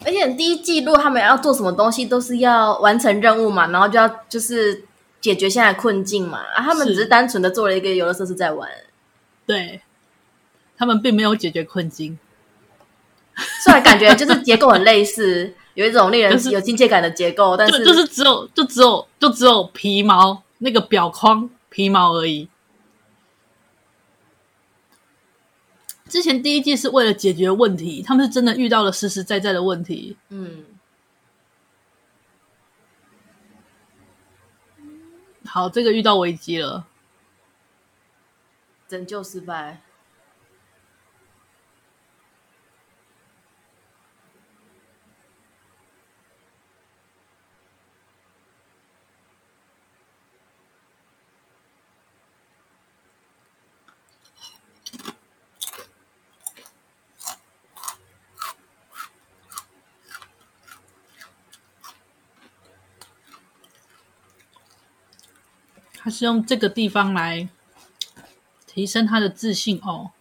[0.07, 4.85] 而且第一季，如果他们要做什么东西，都是要完成任务嘛，然后就要就是
[5.19, 6.37] 解决现在困境嘛。
[6.55, 8.69] 啊，他们只是单纯的做了一个游乐设施在玩，
[9.45, 9.81] 对，
[10.77, 12.17] 他们并没有解决困境，
[13.61, 22.47] 虽然感觉就是结构很类似，有一种令人 有亲切感的结构，但是就，就是只有就只有就只有皮毛那个表框皮毛而已。
[26.09, 30.17] 之前第一季是为了解决问题，他们是真的遇到了实实在在的问题。
[30.29, 30.65] 嗯，
[35.45, 36.87] 好，这个遇到危机了，
[38.87, 39.81] 拯救失败。
[66.07, 67.49] 他是用这个地方来
[68.65, 70.11] 提升他的自信哦。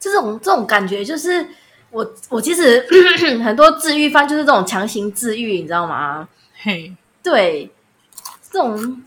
[0.00, 1.46] 这种这种感觉就是
[1.90, 2.80] 我我其实
[3.44, 6.26] 很多治愈方就是这种强行治愈，你知道吗？
[6.62, 7.70] 嘿，对，
[8.50, 9.02] 这种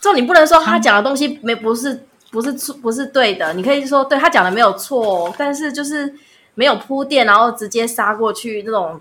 [0.00, 2.08] 这种你不能说他讲的东西没不是。
[2.34, 3.52] 不是错，不是对的。
[3.54, 6.12] 你可以说，对他讲的没有错，但是就是
[6.54, 9.00] 没有铺垫，然后直接杀过去那种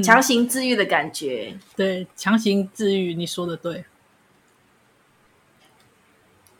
[0.00, 1.52] 强行治愈的感觉。
[1.52, 3.84] 嗯、对，强行治愈，你说的对。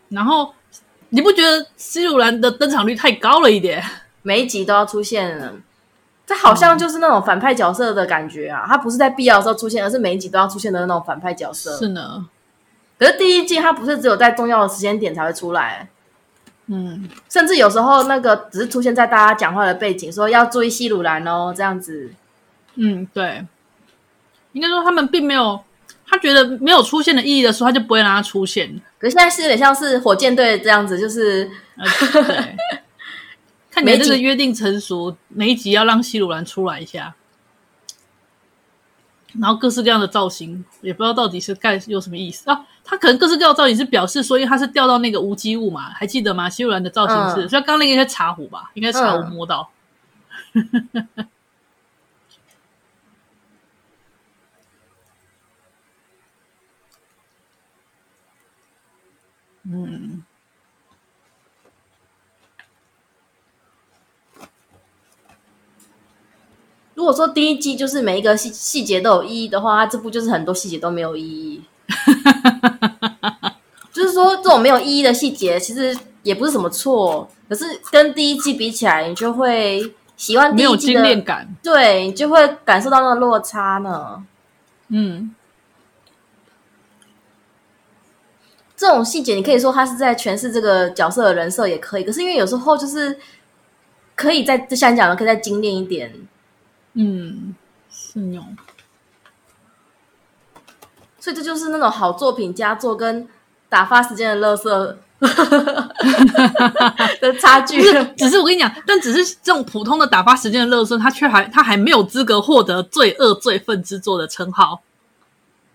[0.09, 0.53] 然后
[1.11, 3.81] 你不觉得西鲁兰的登场率太高了一点？
[4.23, 5.55] 每一集都要出现了，
[6.27, 8.64] 这好像就是那种反派角色的感觉啊！
[8.66, 11.79] 他不是在必要的时候出现，而是每一集都要出现的那种反派角色。
[11.79, 12.29] 是呢。
[13.01, 15.89] 可是第一季它不是只有在重要的时间点才会出来，
[16.67, 22.13] 嗯，甚至有时候那个只是出现在大家讲话的背景，说要注意西鲁兰哦，这样子。
[22.75, 23.47] 嗯，对，
[24.53, 25.65] 应该说他们并没有，
[26.07, 28.81] 他觉得没有出现的意义的时候，他就不会让他出现。
[28.99, 32.57] 可是现在是有点像是火箭队这样子，就是，呃、对，
[33.73, 37.15] 看你这个约定成熟，每一集要让西鲁兰出来一下。
[39.41, 42.67] 然后各式各样的造型，也不知道到底是干有什么意思啊？
[42.91, 46.51] 他可能各式各样造型是表示说，因为他是掉到那个无机物嘛，还记得吗？
[46.51, 48.72] 西鲁兰的造型是，嗯、所以刚刚那个应该是茶壶吧？
[48.74, 49.70] 应该是茶壶摸到。
[50.53, 50.64] 嗯、
[59.64, 60.24] 嗯。
[66.97, 71.62] 如果说第一季就是每一个细细节都有意义的话，它这部就是很多细节都没有意义。
[73.93, 81.03] 就是说，这种没有意义的细节其实也不是什么错，可是跟第一季比起来，你就会喜欢第一季的，
[81.62, 84.24] 对，你就会感受到那个落差呢。
[84.89, 85.35] 嗯，
[88.76, 93.18] 这种细节你可以说他是在诠释这个角色的人设也可以，可是因为有时候就是
[94.14, 96.12] 可以在就像你讲的，可以再精炼一点。
[96.95, 97.55] 嗯，
[97.91, 98.45] 是哟。
[101.21, 103.29] 所以这就是那种好作品佳作跟
[103.68, 104.97] 打发时间的垃圾
[107.21, 107.81] 的差距。
[107.81, 114.81] 只是，只是我跟你讲，但只是这种普通的打发时间的乐色，他却还他还没有资格获得罪恶罪分之作的称号。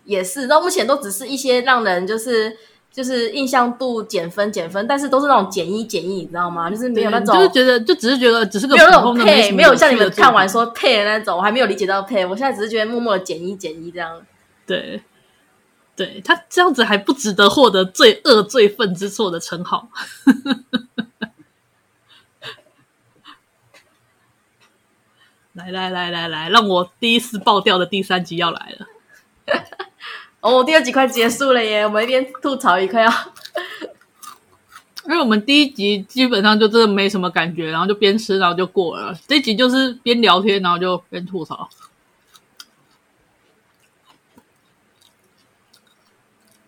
[0.03, 2.57] 也是，到目前都只是一些让人就是。
[2.95, 6.69] 就是印象度减分减分，但是都是那种减一减一，你知道吗？
[6.69, 12.25] 就是没有那种，就是觉得就只是觉得只是个普通的，配，没有像你们看完说配的那种，我还没有理解到配。
[12.25, 14.21] 我现在只是觉得默默的减一减一这样。
[14.65, 15.01] 对，
[15.95, 19.89] 对他这样子还不值得获得罪恶罪愤之错的称号。
[25.53, 28.87] 来来来来来，让我第一次爆掉的第三集要来了。
[30.41, 31.85] 哦，第二集快结束了耶！
[31.85, 33.09] 我们一边吐槽一块要，
[35.07, 39.17] 因为我们第一集基本上就真的没什么感觉，然后就边吃然后就过了。
[39.27, 41.69] 这一集就是边聊天然后就边吐槽。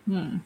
[0.07, 0.41] 嗯，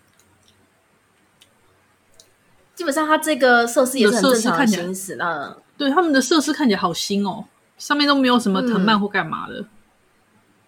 [2.76, 5.62] 基本上它这个设施也是很正常的行驶了。
[5.78, 7.46] 对，他们的设施看起来好新哦，
[7.78, 9.62] 上面都没有什么藤蔓或干嘛的。
[9.62, 9.70] 嗯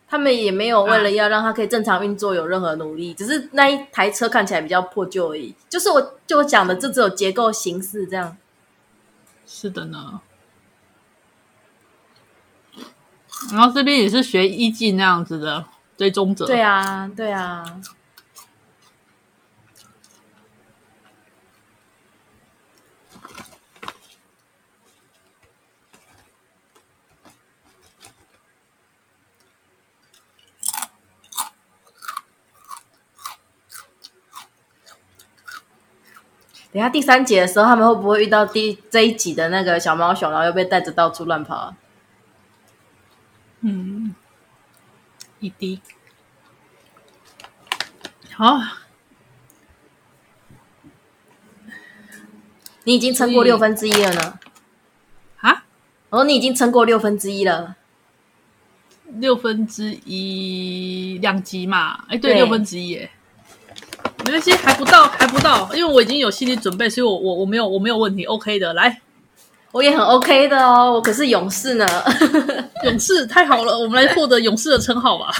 [0.05, 5.55] 他们也没有为了要让它可以正常运作有任何努力，啊、只是那一台车看起来比较破旧而已。
[5.67, 8.37] 就是我就我讲的，这只有结构形式这样。
[9.47, 10.21] 是的呢。
[13.51, 15.65] 然后这边也是学一季那样子的
[15.97, 16.45] 追踪者。
[16.45, 17.81] 对啊，对啊。
[36.73, 41.75] 等下第三集的时候，他们会不会遇到第这一集的那个小猫熊，然后又被带着到处乱跑？
[43.61, 44.15] 嗯，
[45.39, 45.79] 一滴。
[48.33, 48.59] 好，
[52.85, 54.39] 你已经撑过六分之一了呢。
[55.41, 55.65] 啊？
[56.09, 57.75] 我说你已经撑过六分之一了。
[59.19, 62.03] 六分之一两集嘛？
[62.07, 63.11] 哎，对，对六分之一耶。
[64.25, 69.01] 没关系，还不到，还不到，因为我已经有心理准备，所以我我我没有我没有问题，OK 的，来，
[69.71, 71.85] 我也很 OK 的哦，我可是勇士呢，
[72.85, 75.31] 勇士太好了，我们来获得勇士的称号吧。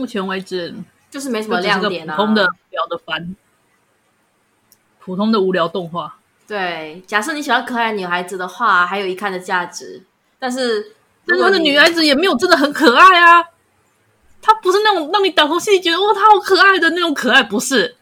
[0.00, 0.74] 目前为止
[1.10, 3.36] 就是没什么亮点啊，普通的无聊的番，
[4.98, 6.16] 普通的无聊动画。
[6.48, 10.02] 对，假设你喜欢可爱女孩子的话，还有一看的价值。
[10.38, 10.96] 但是，
[11.26, 13.44] 但是他的女孩子也没有真的很可爱啊，
[14.40, 17.94] 她不是那种让你打从心里觉得哇，她好可爱的那种可爱，不是，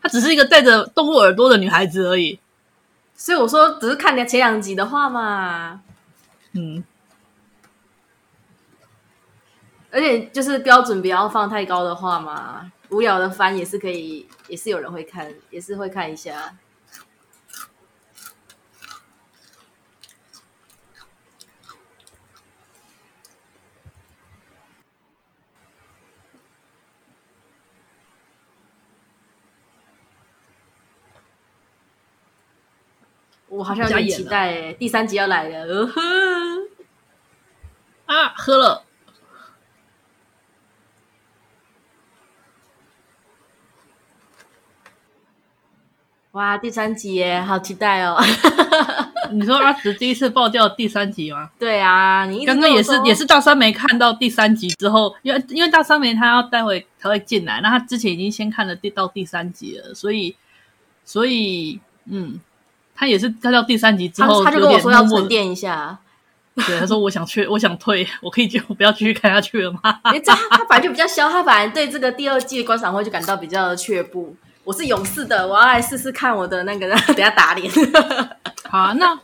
[0.00, 2.38] 她只是一个戴着动物耳朵的女孩子而已。
[3.16, 5.80] 所以我说，只是看前两集的话嘛，
[6.52, 6.84] 嗯。
[9.92, 16.56] 而且就是标准不要放太高的话嘛，无聊的番也是可以，也是有人会看，也是会看一下。
[33.48, 36.00] 我好像有点期待，第三集要来了，呃呵，
[38.06, 38.84] 啊，喝了。
[46.32, 48.16] 哇，第三集耶，好期待哦！
[49.32, 51.50] 你说阿紫第一次爆掉第三集吗？
[51.58, 60.36] 对啊，你刚刚也是也是大三没看到第三集之后，因为因为大三没他要待会他会进来，那他之前已经先看了第到第三集了，所以
[61.04, 62.38] 所以嗯，
[62.94, 65.98] 他也是看到第三集之后他，他就跟我说要沉淀一下，
[66.54, 70.00] 对，他说我想去， 我想退，我可以就不要继续看下去了吗？
[70.04, 74.36] 因为这他反正就比较消，他本来对这个第二季的观赏会就感到比较却步。
[74.70, 77.68] 我是勇士的，我要来试试看我的那个， 等下打脸。
[78.70, 79.18] 好啊，那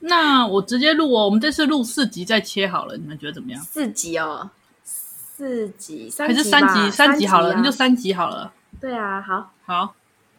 [0.00, 3.58] 那我直接录哦，我们这次录四集再切好了，你们觉得怎么样？
[3.62, 4.50] 四集哦，
[4.84, 6.90] 四集，还是三集？
[6.90, 8.52] 三集好了，那就三集好了。
[8.78, 9.94] 对啊，好，好，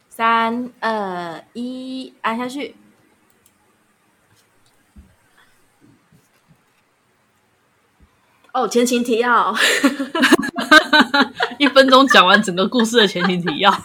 [0.09, 2.75] 三二一，按下去。
[8.51, 9.53] 哦，前情提要，
[11.59, 13.69] 一分钟讲完整个故事的前情提要。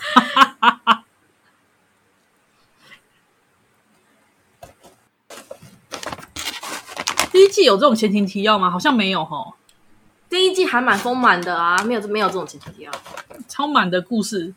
[7.33, 8.71] 第一季有这种前情提要吗？
[8.71, 9.55] 好像没有哈。
[10.31, 12.93] 第一季还蛮丰满的啊，没有没有这种前情提要，
[13.49, 14.55] 超满的故事。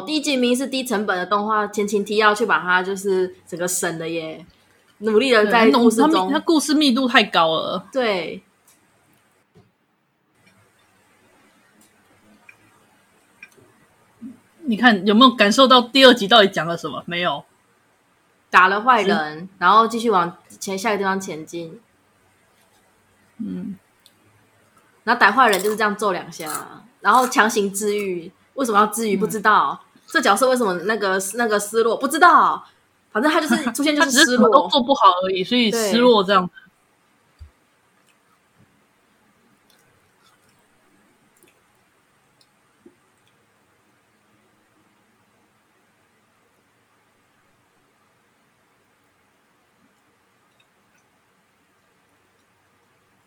[0.00, 4.44] 吼，第一季明明是低成本的动画，前情提要去把它就是整个省的耶，
[4.98, 7.86] 努力的在故事中，它故事密度太高了。
[7.92, 8.42] 对，
[14.62, 17.02] 你看有没有感受到第二集到底讲了什么？
[17.06, 17.44] 没有，
[18.50, 21.80] 打了坏人，然后继续往前下一个地方前进。
[23.38, 23.76] 嗯，
[25.02, 28.32] 然后打坏人就是这样揍两下，然后强行治愈。
[28.54, 29.16] 为什么要治愈？
[29.16, 29.83] 不知道、嗯、
[30.14, 31.96] 这角色为什么那个那个失落？
[31.96, 32.64] 不知道，
[33.10, 36.48] 反正他就是出现就是失落，都做不好而已，所以失落这样。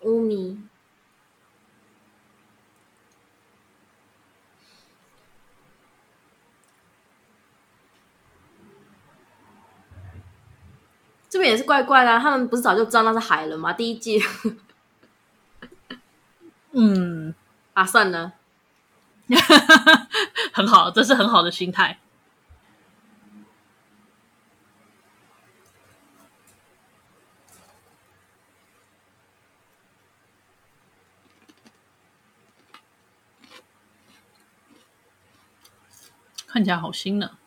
[0.04, 0.67] 乌米。
[11.38, 13.72] 这边也是怪怪的、啊，他们不是早就知道那是海了吗？
[13.72, 14.20] 第一季，
[16.72, 17.36] 嗯，
[17.76, 18.34] 啊，算了，
[20.52, 22.00] 很好，这是很好的心态。
[36.48, 37.38] 看起来好新呢。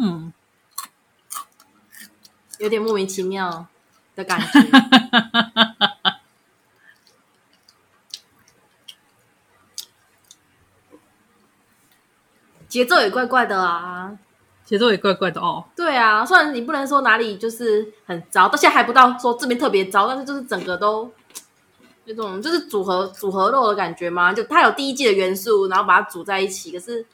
[0.00, 0.32] 嗯，
[2.58, 3.66] 有点莫名其妙
[4.14, 4.46] 的感觉，
[12.68, 14.16] 节奏也怪怪的啊，
[14.64, 15.64] 节奏也怪怪的哦。
[15.74, 21.10] 对啊，虽然你不能说哪里就是很糟，到现在还不到说这边特别糟，但是就是整个都
[22.04, 27.06] 那种就是组合组合肉的感觉嘛，就它有第一季的元素，然后把它组在一起，可是。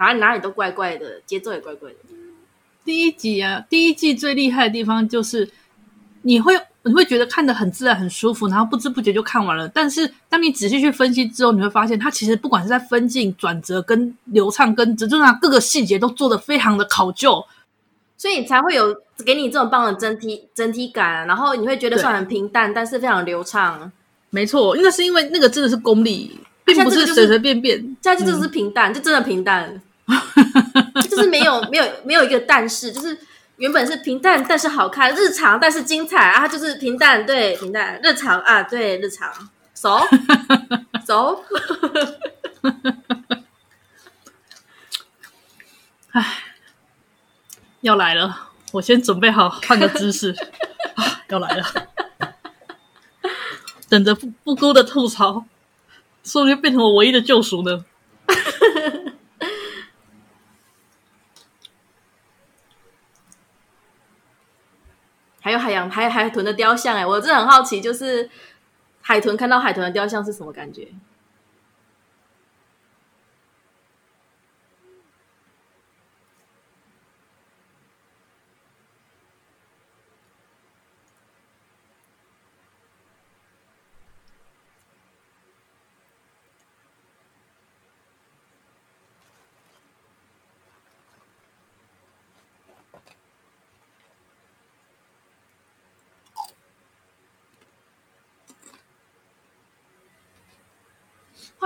[0.00, 1.96] 哪里哪里都怪怪的，节奏也怪怪的。
[2.88, 5.46] 第一集啊，第一季最厉害的地方就是
[6.22, 9.68] 你会你会觉得看得很自然、很舒服，然后不知不觉就看完了。
[9.68, 17.44] 但是当你仔细去分析之后，你会发现它其实不管是在分镜、转折、跟流畅、跟这种各个细节都做得非常的考究，
[18.16, 21.26] 所以才会有给你这种棒的整体整体感。
[21.26, 23.92] 然后你会觉得虽然很平淡，但是非常流畅。
[24.30, 27.76] 没错，那是因为那个真的是功力，并不是随随便便。
[27.76, 29.78] 现在就，就是平淡，嗯、就真的平淡。
[31.02, 33.18] 就是没有没有没有一个但是，就是
[33.56, 39.32] 原本是平淡但是好看，日常但是精彩啊，就是平淡对平淡，日常啊对日常，
[39.72, 40.00] 走
[41.04, 41.44] 走，
[46.12, 46.44] 哎，
[47.82, 50.34] 要来了，我先准备好换个姿势。
[50.94, 51.64] 啊，要来了，
[53.88, 55.44] 等着不不辜的吐槽，
[56.24, 57.84] 说不定变成我唯一的救赎呢。
[65.48, 68.28] 还有海洋还有海豚的雕像，哎，我真的很好奇，就是
[69.00, 70.86] 海豚看到海豚的雕像是什么感觉？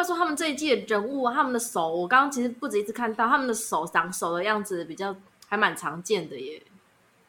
[0.03, 5.15] 他说他们这一季的人物，他们的手，我刚刚其实不止一次看到他们的手长手的样子，比较
[5.47, 6.61] 还蛮常见的耶。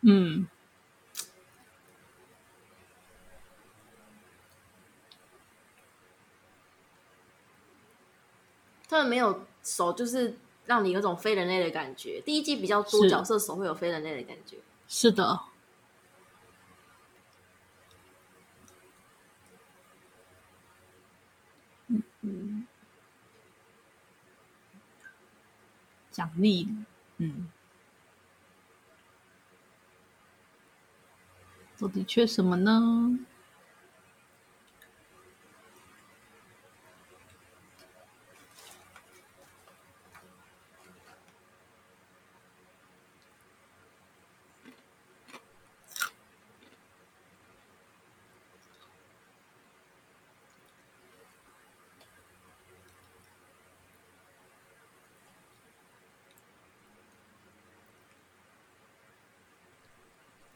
[0.01, 0.47] 嗯，
[8.89, 12.19] 他们没有手，就是让你有种非人类的感觉。
[12.21, 14.57] 第一季比较多角色手会有非人类的感觉。
[14.87, 15.39] 是的。
[26.13, 26.69] 奖励，
[27.17, 27.47] 嗯，
[31.79, 33.19] 到底缺什么呢？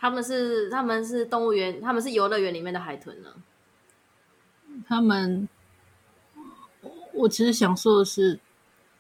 [0.08, 3.30] 他们是他们是动物园，他们是游乐园里面的海豚呢。
[4.88, 5.50] 他们，
[7.12, 8.40] 我其实想说的是，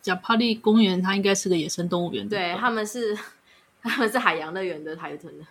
[0.01, 2.27] 贾帕利公园它应该是个野生动物园。
[2.27, 3.17] 对，他们是
[3.81, 5.45] 他们是海洋乐园的海豚的。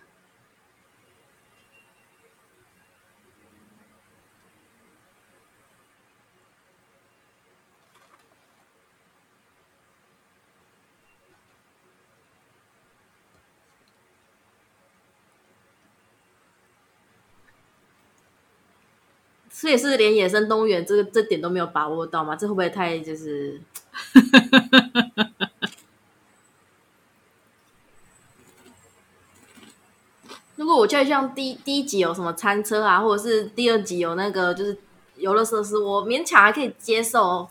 [19.67, 22.37] 这也是连野生动物园这个这点都没有把握到吗？
[22.37, 23.59] 这会不会太就是？
[30.55, 34.77] 如果我觉得像第第一集有什么餐车啊，或者是第二集有那个就是
[35.17, 37.49] 游乐设施，我勉强还可以接受。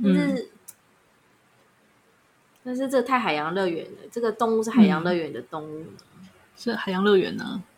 [0.00, 0.48] 但是，嗯、
[2.62, 5.96] 但是这太海洋乐园了，这个动物是海洋乐园的动物，嗯、
[6.56, 7.60] 是海洋乐园呢。
[7.64, 7.69] 这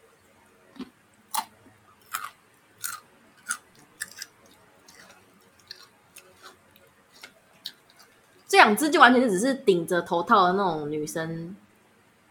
[8.63, 11.55] 两只就完全是只是顶着头套的那种女生，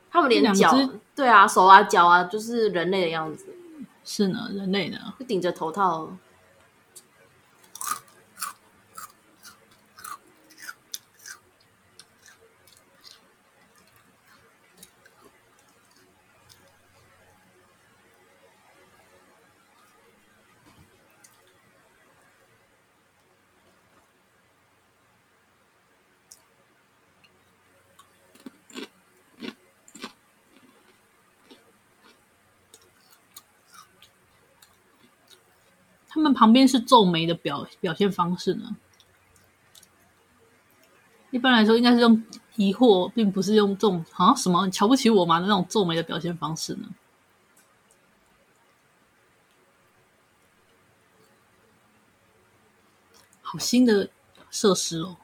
[0.09, 0.73] 他们连脚，
[1.15, 3.45] 对啊，手啊脚啊，就是人类的样子。
[4.03, 6.09] 是呢，人类的，就顶着头套。
[36.41, 38.75] 旁边是皱眉的表表现方式呢？
[41.29, 42.23] 一般来说，应该是用
[42.55, 46.89] 疑惑，并不是用这种啊什么瞧不起我嘛的那种皱眉的表现方式呢？
[53.43, 54.09] 好新的
[54.49, 55.17] 设施哦！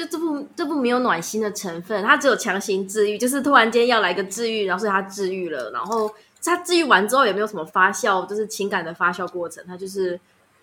[0.00, 6.10] 就这部这部没有暖心的成分，它只有强行治愈，就是突然间要来个治愈，然后所以它治愈了，然后
[6.42, 10.18] 他治愈完之后也没有什么发酵，就是情感的发酵过程，他就是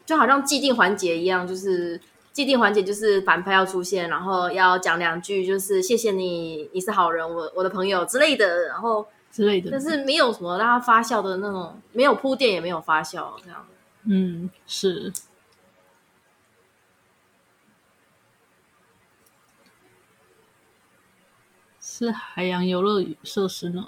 [0.08, 2.02] 就好像既定环节一样，就是
[2.34, 13.64] 既定环节就是反派要出现，然后要讲两句，就是谢谢你，你是好人，我我的朋友之类的，然后之类的，但是没有什么让他发酵的那种，没有铺垫也没有发酵这样，
[14.06, 15.14] 嗯，是。
[21.98, 23.84] 是海洋游乐设施呢？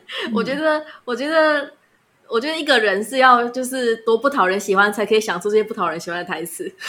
[0.32, 1.72] 我觉得，我觉得。
[2.32, 6.74] 我觉得一个人是要就是多不讨人喜欢，才可以想出这些不讨人喜欢的台词。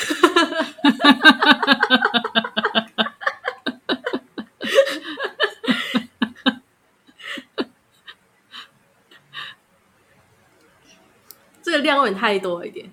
[11.61, 12.89] 这个量有点太多一点，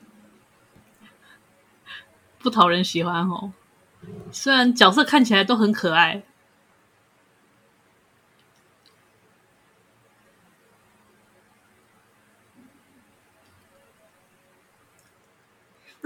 [2.41, 3.53] 不讨人喜欢哦。
[4.33, 6.25] 虽然角色看起来都很可爱。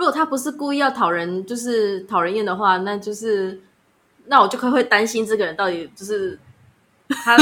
[0.04, 3.58] 如果他不是故意要讨人，就是讨人厌的话，那就是，
[4.26, 6.38] 那我就会会担心这个人到底就是
[7.08, 7.34] 他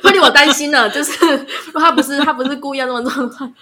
[0.00, 0.88] 会令我担心了。
[0.88, 1.12] 就是
[1.72, 3.52] 如他不是他不是故意要那么做的话，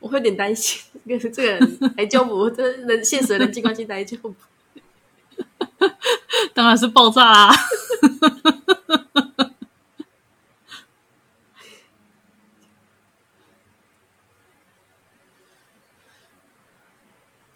[0.00, 2.50] 我会有点担心，这个这个人来救不？
[2.50, 4.34] 这人现实的人际关系来救不？
[6.52, 7.54] 当然是爆炸啊！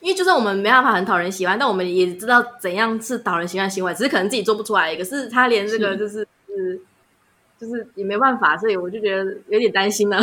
[0.07, 4.95] 因为就算我们没办法很讨人喜欢，但我们也知道怎样是讨人喜欢的行为，只是可能自己做不出来。
[4.95, 6.81] 可是他连这个就是是，
[7.61, 10.17] 就是也没办法，所以我就觉得有点担心了。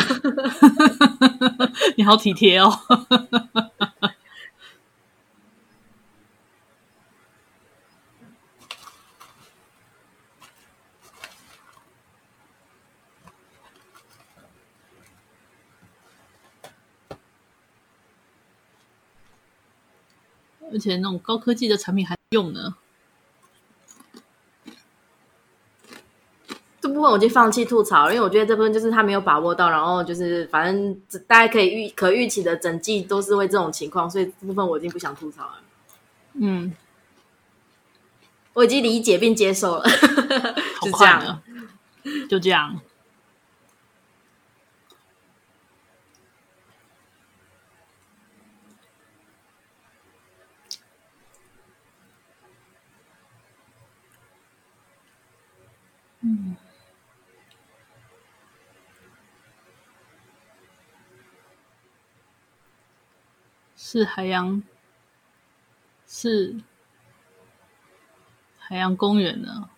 [1.97, 2.71] 你好体贴哦。
[20.73, 22.73] 而且那种高科技的产品还用呢？
[26.81, 35.61] 这部分我就放弃吐槽，因为我觉得这部分就是他没有把握到，然后就是反正大家可以预可预期的整季都是会这种情况，所以这部分我已经不想吐槽了。
[36.33, 36.73] 嗯，
[38.51, 39.85] 我已经理解并接受了，
[40.83, 41.41] 就这样，
[42.29, 42.81] 就这样。
[63.85, 64.63] 是海洋，
[66.07, 66.55] 是
[68.57, 69.69] 海洋公园呢。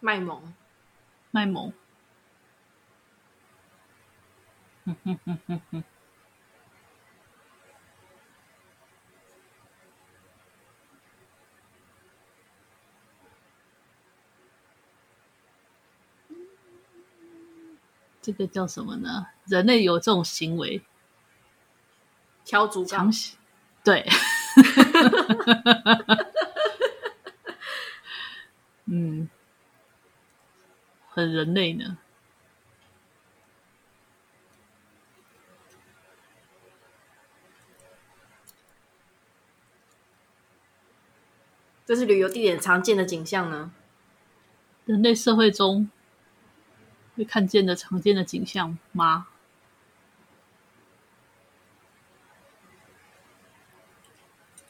[0.00, 0.54] 卖萌，
[1.32, 1.72] 卖萌，
[4.84, 5.84] 哼哼哼哼哼，
[18.22, 19.26] 这个叫什么呢？
[19.46, 20.80] 人类有这种行为，
[22.44, 23.10] 敲竹杠，
[23.82, 24.06] 对，
[28.86, 29.28] 嗯。
[31.18, 31.98] 很人类呢，
[41.84, 43.72] 这是旅游地点常见的景象呢。
[44.84, 45.90] 人类社会中
[47.16, 49.26] 会看见的常见的景象吗？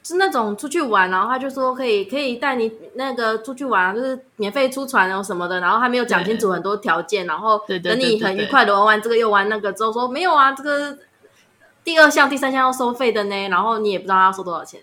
[0.09, 10.97] 是那种出去玩，然后他就说可以可以带你那个出去玩，就是免费出船哦什么的，然后还没有讲清楚很多条件，然后等你很愉快的玩完这个又玩那个之后说没有啊，这个
[11.85, 14.81] 第二项、第三项要收费的呢，然后你也不知道他要收多少钱，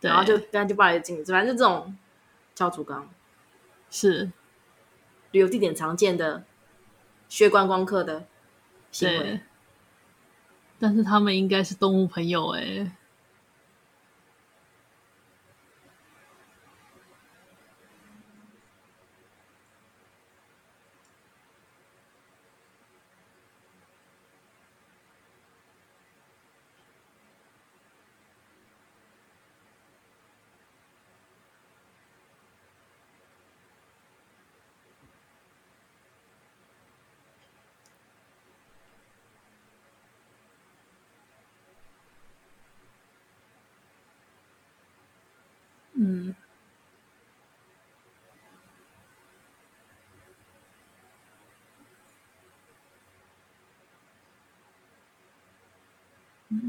[0.00, 1.94] 然后就跟他就不来进，反正就这种
[2.54, 3.06] 敲竹杠
[3.90, 4.30] 是。
[5.32, 6.44] 旅游地点常见的
[7.28, 8.24] 学观光客的
[8.90, 9.40] 行为，
[10.78, 12.90] 但是他们应该是动物朋友哎。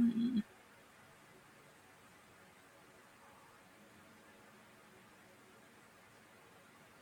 [0.07, 0.43] 嗯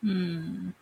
[0.01, 0.73] 嗯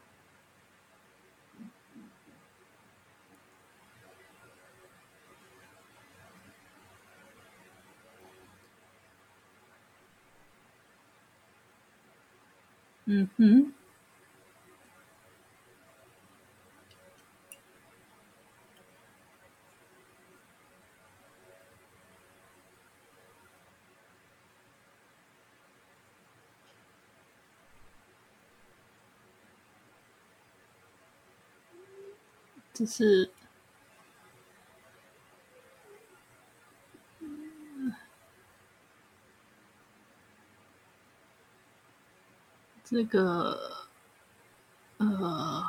[13.05, 13.82] 嗯哼。
[32.83, 33.31] 就是，
[42.83, 43.57] 这个，
[44.97, 45.63] 呃，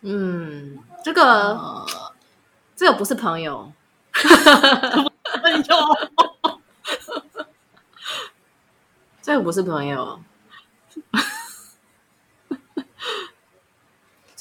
[0.00, 1.86] 嗯，这个，呃、
[2.74, 3.72] 这个不是朋友，
[4.12, 5.76] 朋友，
[9.22, 10.20] 这个不是朋友。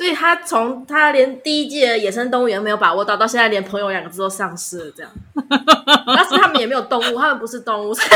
[0.02, 5.12] 所以他从他连第一季的野生动物园没有把握到，到现在连朋友两个字都丧失了，这样。
[6.08, 8.08] 但是他们也没有动物，他们不是动物，所以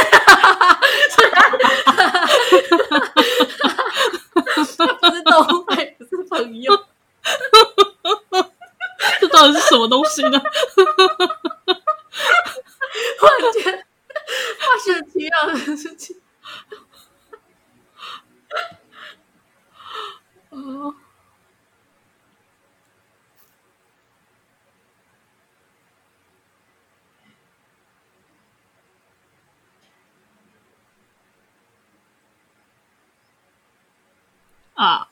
[1.30, 1.38] 他
[4.94, 6.74] 不是动物，也不是朋友。
[9.22, 10.42] 这到底是什么东西呢？
[13.20, 13.86] 突然间
[14.58, 16.16] 发现了奇妙的事情。
[20.50, 20.96] 哦。
[34.76, 35.10] 啊！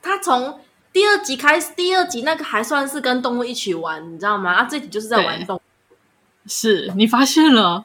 [0.00, 4.52] 他从第二集开始，第二集那个还算是跟动物一起玩，你知道吗？
[4.52, 5.60] 啊，这集就是在玩动物。
[6.46, 7.84] 是你发现了？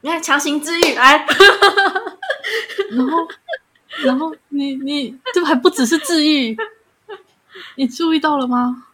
[0.00, 1.26] 你看强行治愈，哎，
[2.90, 3.28] 然后，
[4.02, 6.56] 然后你你这还不只是治愈，
[7.74, 8.86] 你注意到了吗？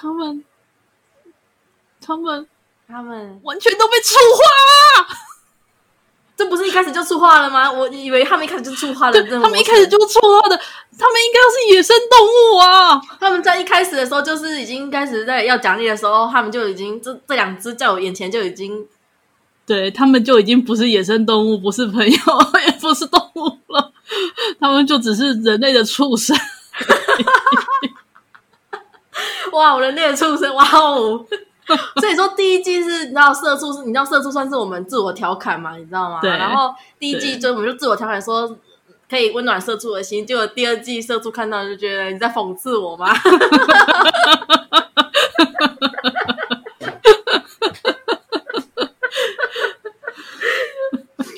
[0.00, 0.44] 他们，
[2.00, 2.46] 他们，
[2.86, 5.08] 他们完全都被触化了！
[6.36, 7.68] 这不是一开始就触化了吗？
[7.68, 9.22] 我以为他们一开始就触化了。
[9.24, 13.00] 他们一开始就触化的，他们应该要是野生动物啊！
[13.18, 18.86] 他们在一开始的时候，就是已经开始在要奖励的时候，他们就已经这这两只在我眼前就已经，
[19.66, 22.16] 对他们就已经不是野生动物，不是朋友，
[22.64, 23.92] 也不是动物了，
[24.60, 26.36] 他们就只是人类的畜生。
[29.52, 29.74] 哇！
[29.74, 31.24] 我的那个畜生，哇哦！
[32.00, 35.76] 所以说第一季是，你知道社畜是，你知道社畜算是我们自我调侃嘛？
[35.76, 36.20] 你知道吗？
[36.22, 36.30] 对。
[36.30, 38.56] 然后第一季就我们就自我调侃说，
[39.08, 40.26] 可以温暖社畜的心。
[40.26, 43.14] 结果第二季社畜看到就觉得你在讽刺我吗？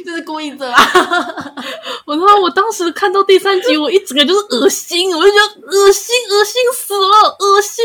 [0.04, 0.80] 这是故意的啊！
[2.06, 7.84] 我说我当时看到第三集，我一整个就是恶心，我就觉得恶心，恶心死了，恶心。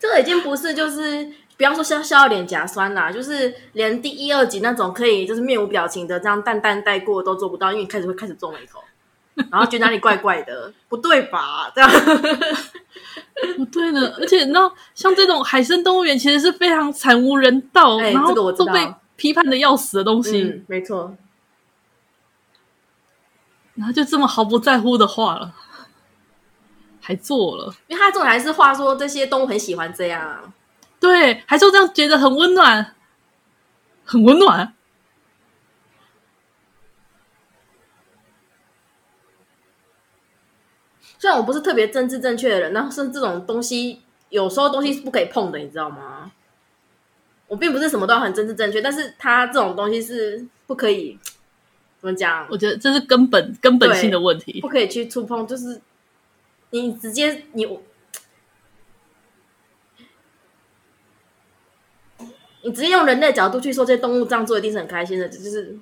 [0.00, 0.74] 这个已经不是
[1.04, 1.24] 就是，
[1.56, 8.80] 比方说笑笑脸颊酸啦，就是连第一、二集那种可以就是面无表情的这样淡淡带过都做不到，因为你开始会开始皱眉头，
[9.50, 11.70] 然后觉得哪里怪怪的，不对吧？
[11.74, 11.90] 这样。
[13.56, 21.14] 不对呢，而且你知道，像这种海参动物园其实是非常惨无人道，欸、然后都被批判的要死的东西，嗯、没错。
[23.74, 25.52] 然后就这么毫不在乎的画了，
[27.00, 30.20] 还做了，因为他做的还是画说这些动物很喜欢这样。
[30.20, 30.42] 啊，
[31.04, 32.94] 对，还说这样觉得很温暖，
[34.06, 34.72] 很温暖。
[41.18, 44.00] 虽然我不是特别政治正确的人，但是这种东西
[44.30, 46.32] 有时候东西是不可以碰的，你知道吗？
[47.48, 51.18] 我并不是什么都要很政治正确，但是他这种东西是不可以。
[52.00, 52.46] 怎么讲？
[52.50, 55.46] 我觉得这是根本根本性的问题，不可以去触碰。
[55.46, 55.82] 就是
[56.70, 57.66] 你直接你
[62.64, 65.78] 你直接用人类角度去说，这些动物这样做一定是很开心的，这就是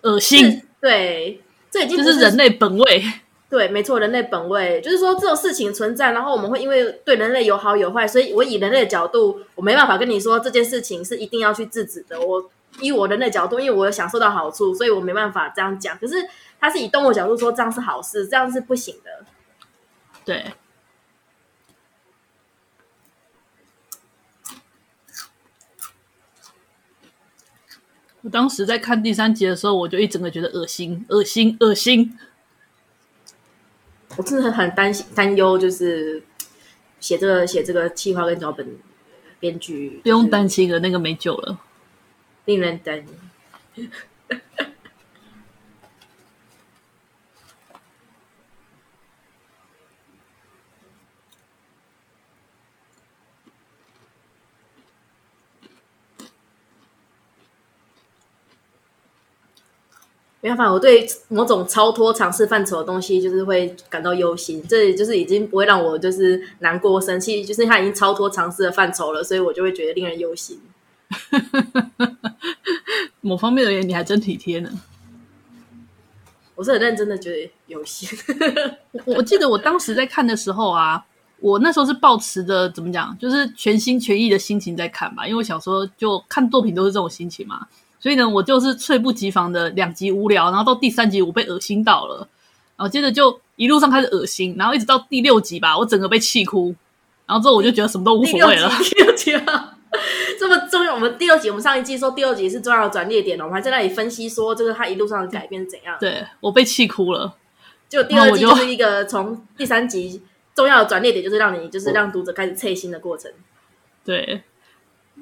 [0.00, 0.62] 恶心。
[0.80, 3.04] 对，这已经就是人类本位。
[3.50, 12.20] 对，没错，人类本位就是说这种事情存在，然后我们会因为对人类有好有坏，所以我以人类的角度，我没办法跟你说这件事情是一定要去制止的。
[12.20, 12.50] 我。
[12.80, 15.94] 以我人类角度，因为我有享受到好处，所以我没办法这样讲。
[15.98, 16.14] 可是
[16.58, 19.26] 他是以动物角度说，这样是好事，这样是不行的。
[20.24, 20.42] 对。
[28.22, 32.16] 我当时在看第三集的时候，我就一整个觉得恶心、恶心、恶心。
[34.16, 36.22] 我真的很担心、担忧，就是
[37.00, 38.76] 写这个、写这个企划跟脚本
[39.40, 41.58] 编剧，不用担心了，那个没救了，
[42.44, 43.86] 令人担忧。
[60.42, 64.60] 没办法，我对某种超脱常识范畴的东西，就是会感到忧心。
[64.68, 70.60] 这就是已经不会让我就是难过、生气，就是它已经超脱常识的范畴了，所以我就会觉得令人忧心。
[73.22, 74.68] 某方面而言，你还真体贴呢。
[76.56, 78.08] 我是很认真的觉得忧心。
[79.06, 81.04] 我我记得我当时在看的时候啊，
[81.38, 87.68] 我那时候是抱持着怎么讲，就是全心全意的心情在看吧，因为我小时候就看作品都是这种心情嘛。
[88.02, 92.26] 所以呢，我就是猝不及防的两集无聊，然后到第三集我被恶心到了，
[92.76, 96.74] 然后接着就一路上开始恶心，然后一直到第六集吧，我整个被气哭，
[97.26, 98.68] 然后之后我就觉得什么都无所谓了。
[98.82, 99.78] 第六集， 啊，
[100.36, 100.92] 这么重要！
[100.92, 105.96] 我们第六集，我们上一季说第六集是重要的转捩点，我们还在那里分析说这个他一路上的改变是怎样。
[106.00, 107.36] 对，我被气哭了，
[107.88, 110.20] 就第二集就是一个从第三集
[110.56, 113.30] 重要的转捩点，就是让你就是让读者开始脆心的过程。
[114.04, 114.42] 对。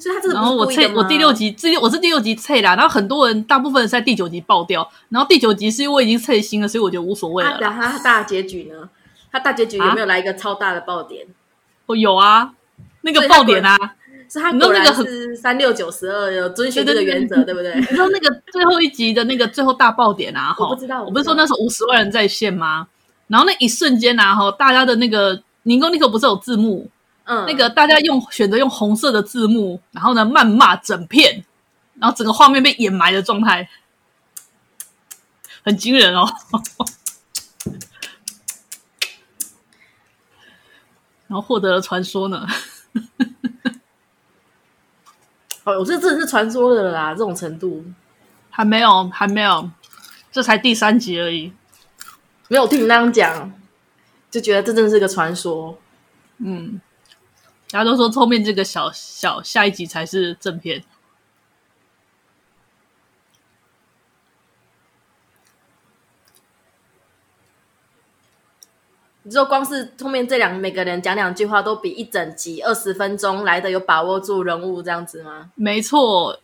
[0.00, 2.74] 所以他这个然后我猜我第六集，第六我是第六集猜啦。
[2.74, 4.90] 然后很多人，大部分是在第九集爆掉。
[5.10, 7.58] 然后第九集是因为我已经猜心了，所以我觉得无所谓了。
[7.60, 8.88] 他他大结局呢？
[9.30, 11.26] 他大结局有没有来一个超大的爆点？
[11.86, 12.52] 哦，有啊，
[13.02, 13.76] 那个爆点啊，
[14.28, 17.74] 是他果然是三六九十二有遵循这个原则，对不对？
[17.76, 20.54] 你知道那个最后一集的那个最后大爆点啊？
[20.58, 22.88] 我不知道，我不是说那时候五十万人在线吗？
[23.28, 26.88] 然后那一瞬间啊，哈，大家的那个宁宫尼可不是有字幕？
[27.30, 31.44] 嗯，那个大家用选择用红色的字幕，然后呢谩骂整片，
[31.94, 33.68] 然后整个画面被掩埋的状态，
[35.62, 36.26] 很惊人哦。
[41.28, 42.44] 然后获得了传说呢。
[45.62, 47.84] 哦，我这真的是传说的啦，这种程度
[48.50, 49.70] 还没有，还没有，
[50.32, 51.52] 这才第三集而已。
[52.48, 53.52] 没有听你那样讲，
[54.28, 55.78] 就觉得这真的是个传说。
[56.38, 56.80] 嗯。
[57.72, 60.82] 大家都说后面这个小小下一集才是正片。
[69.22, 75.52] 你说光是后面这两每个人讲两句话，都比一整集二十分钟来的有把握住人物这样子吗？
[75.54, 76.40] 没错，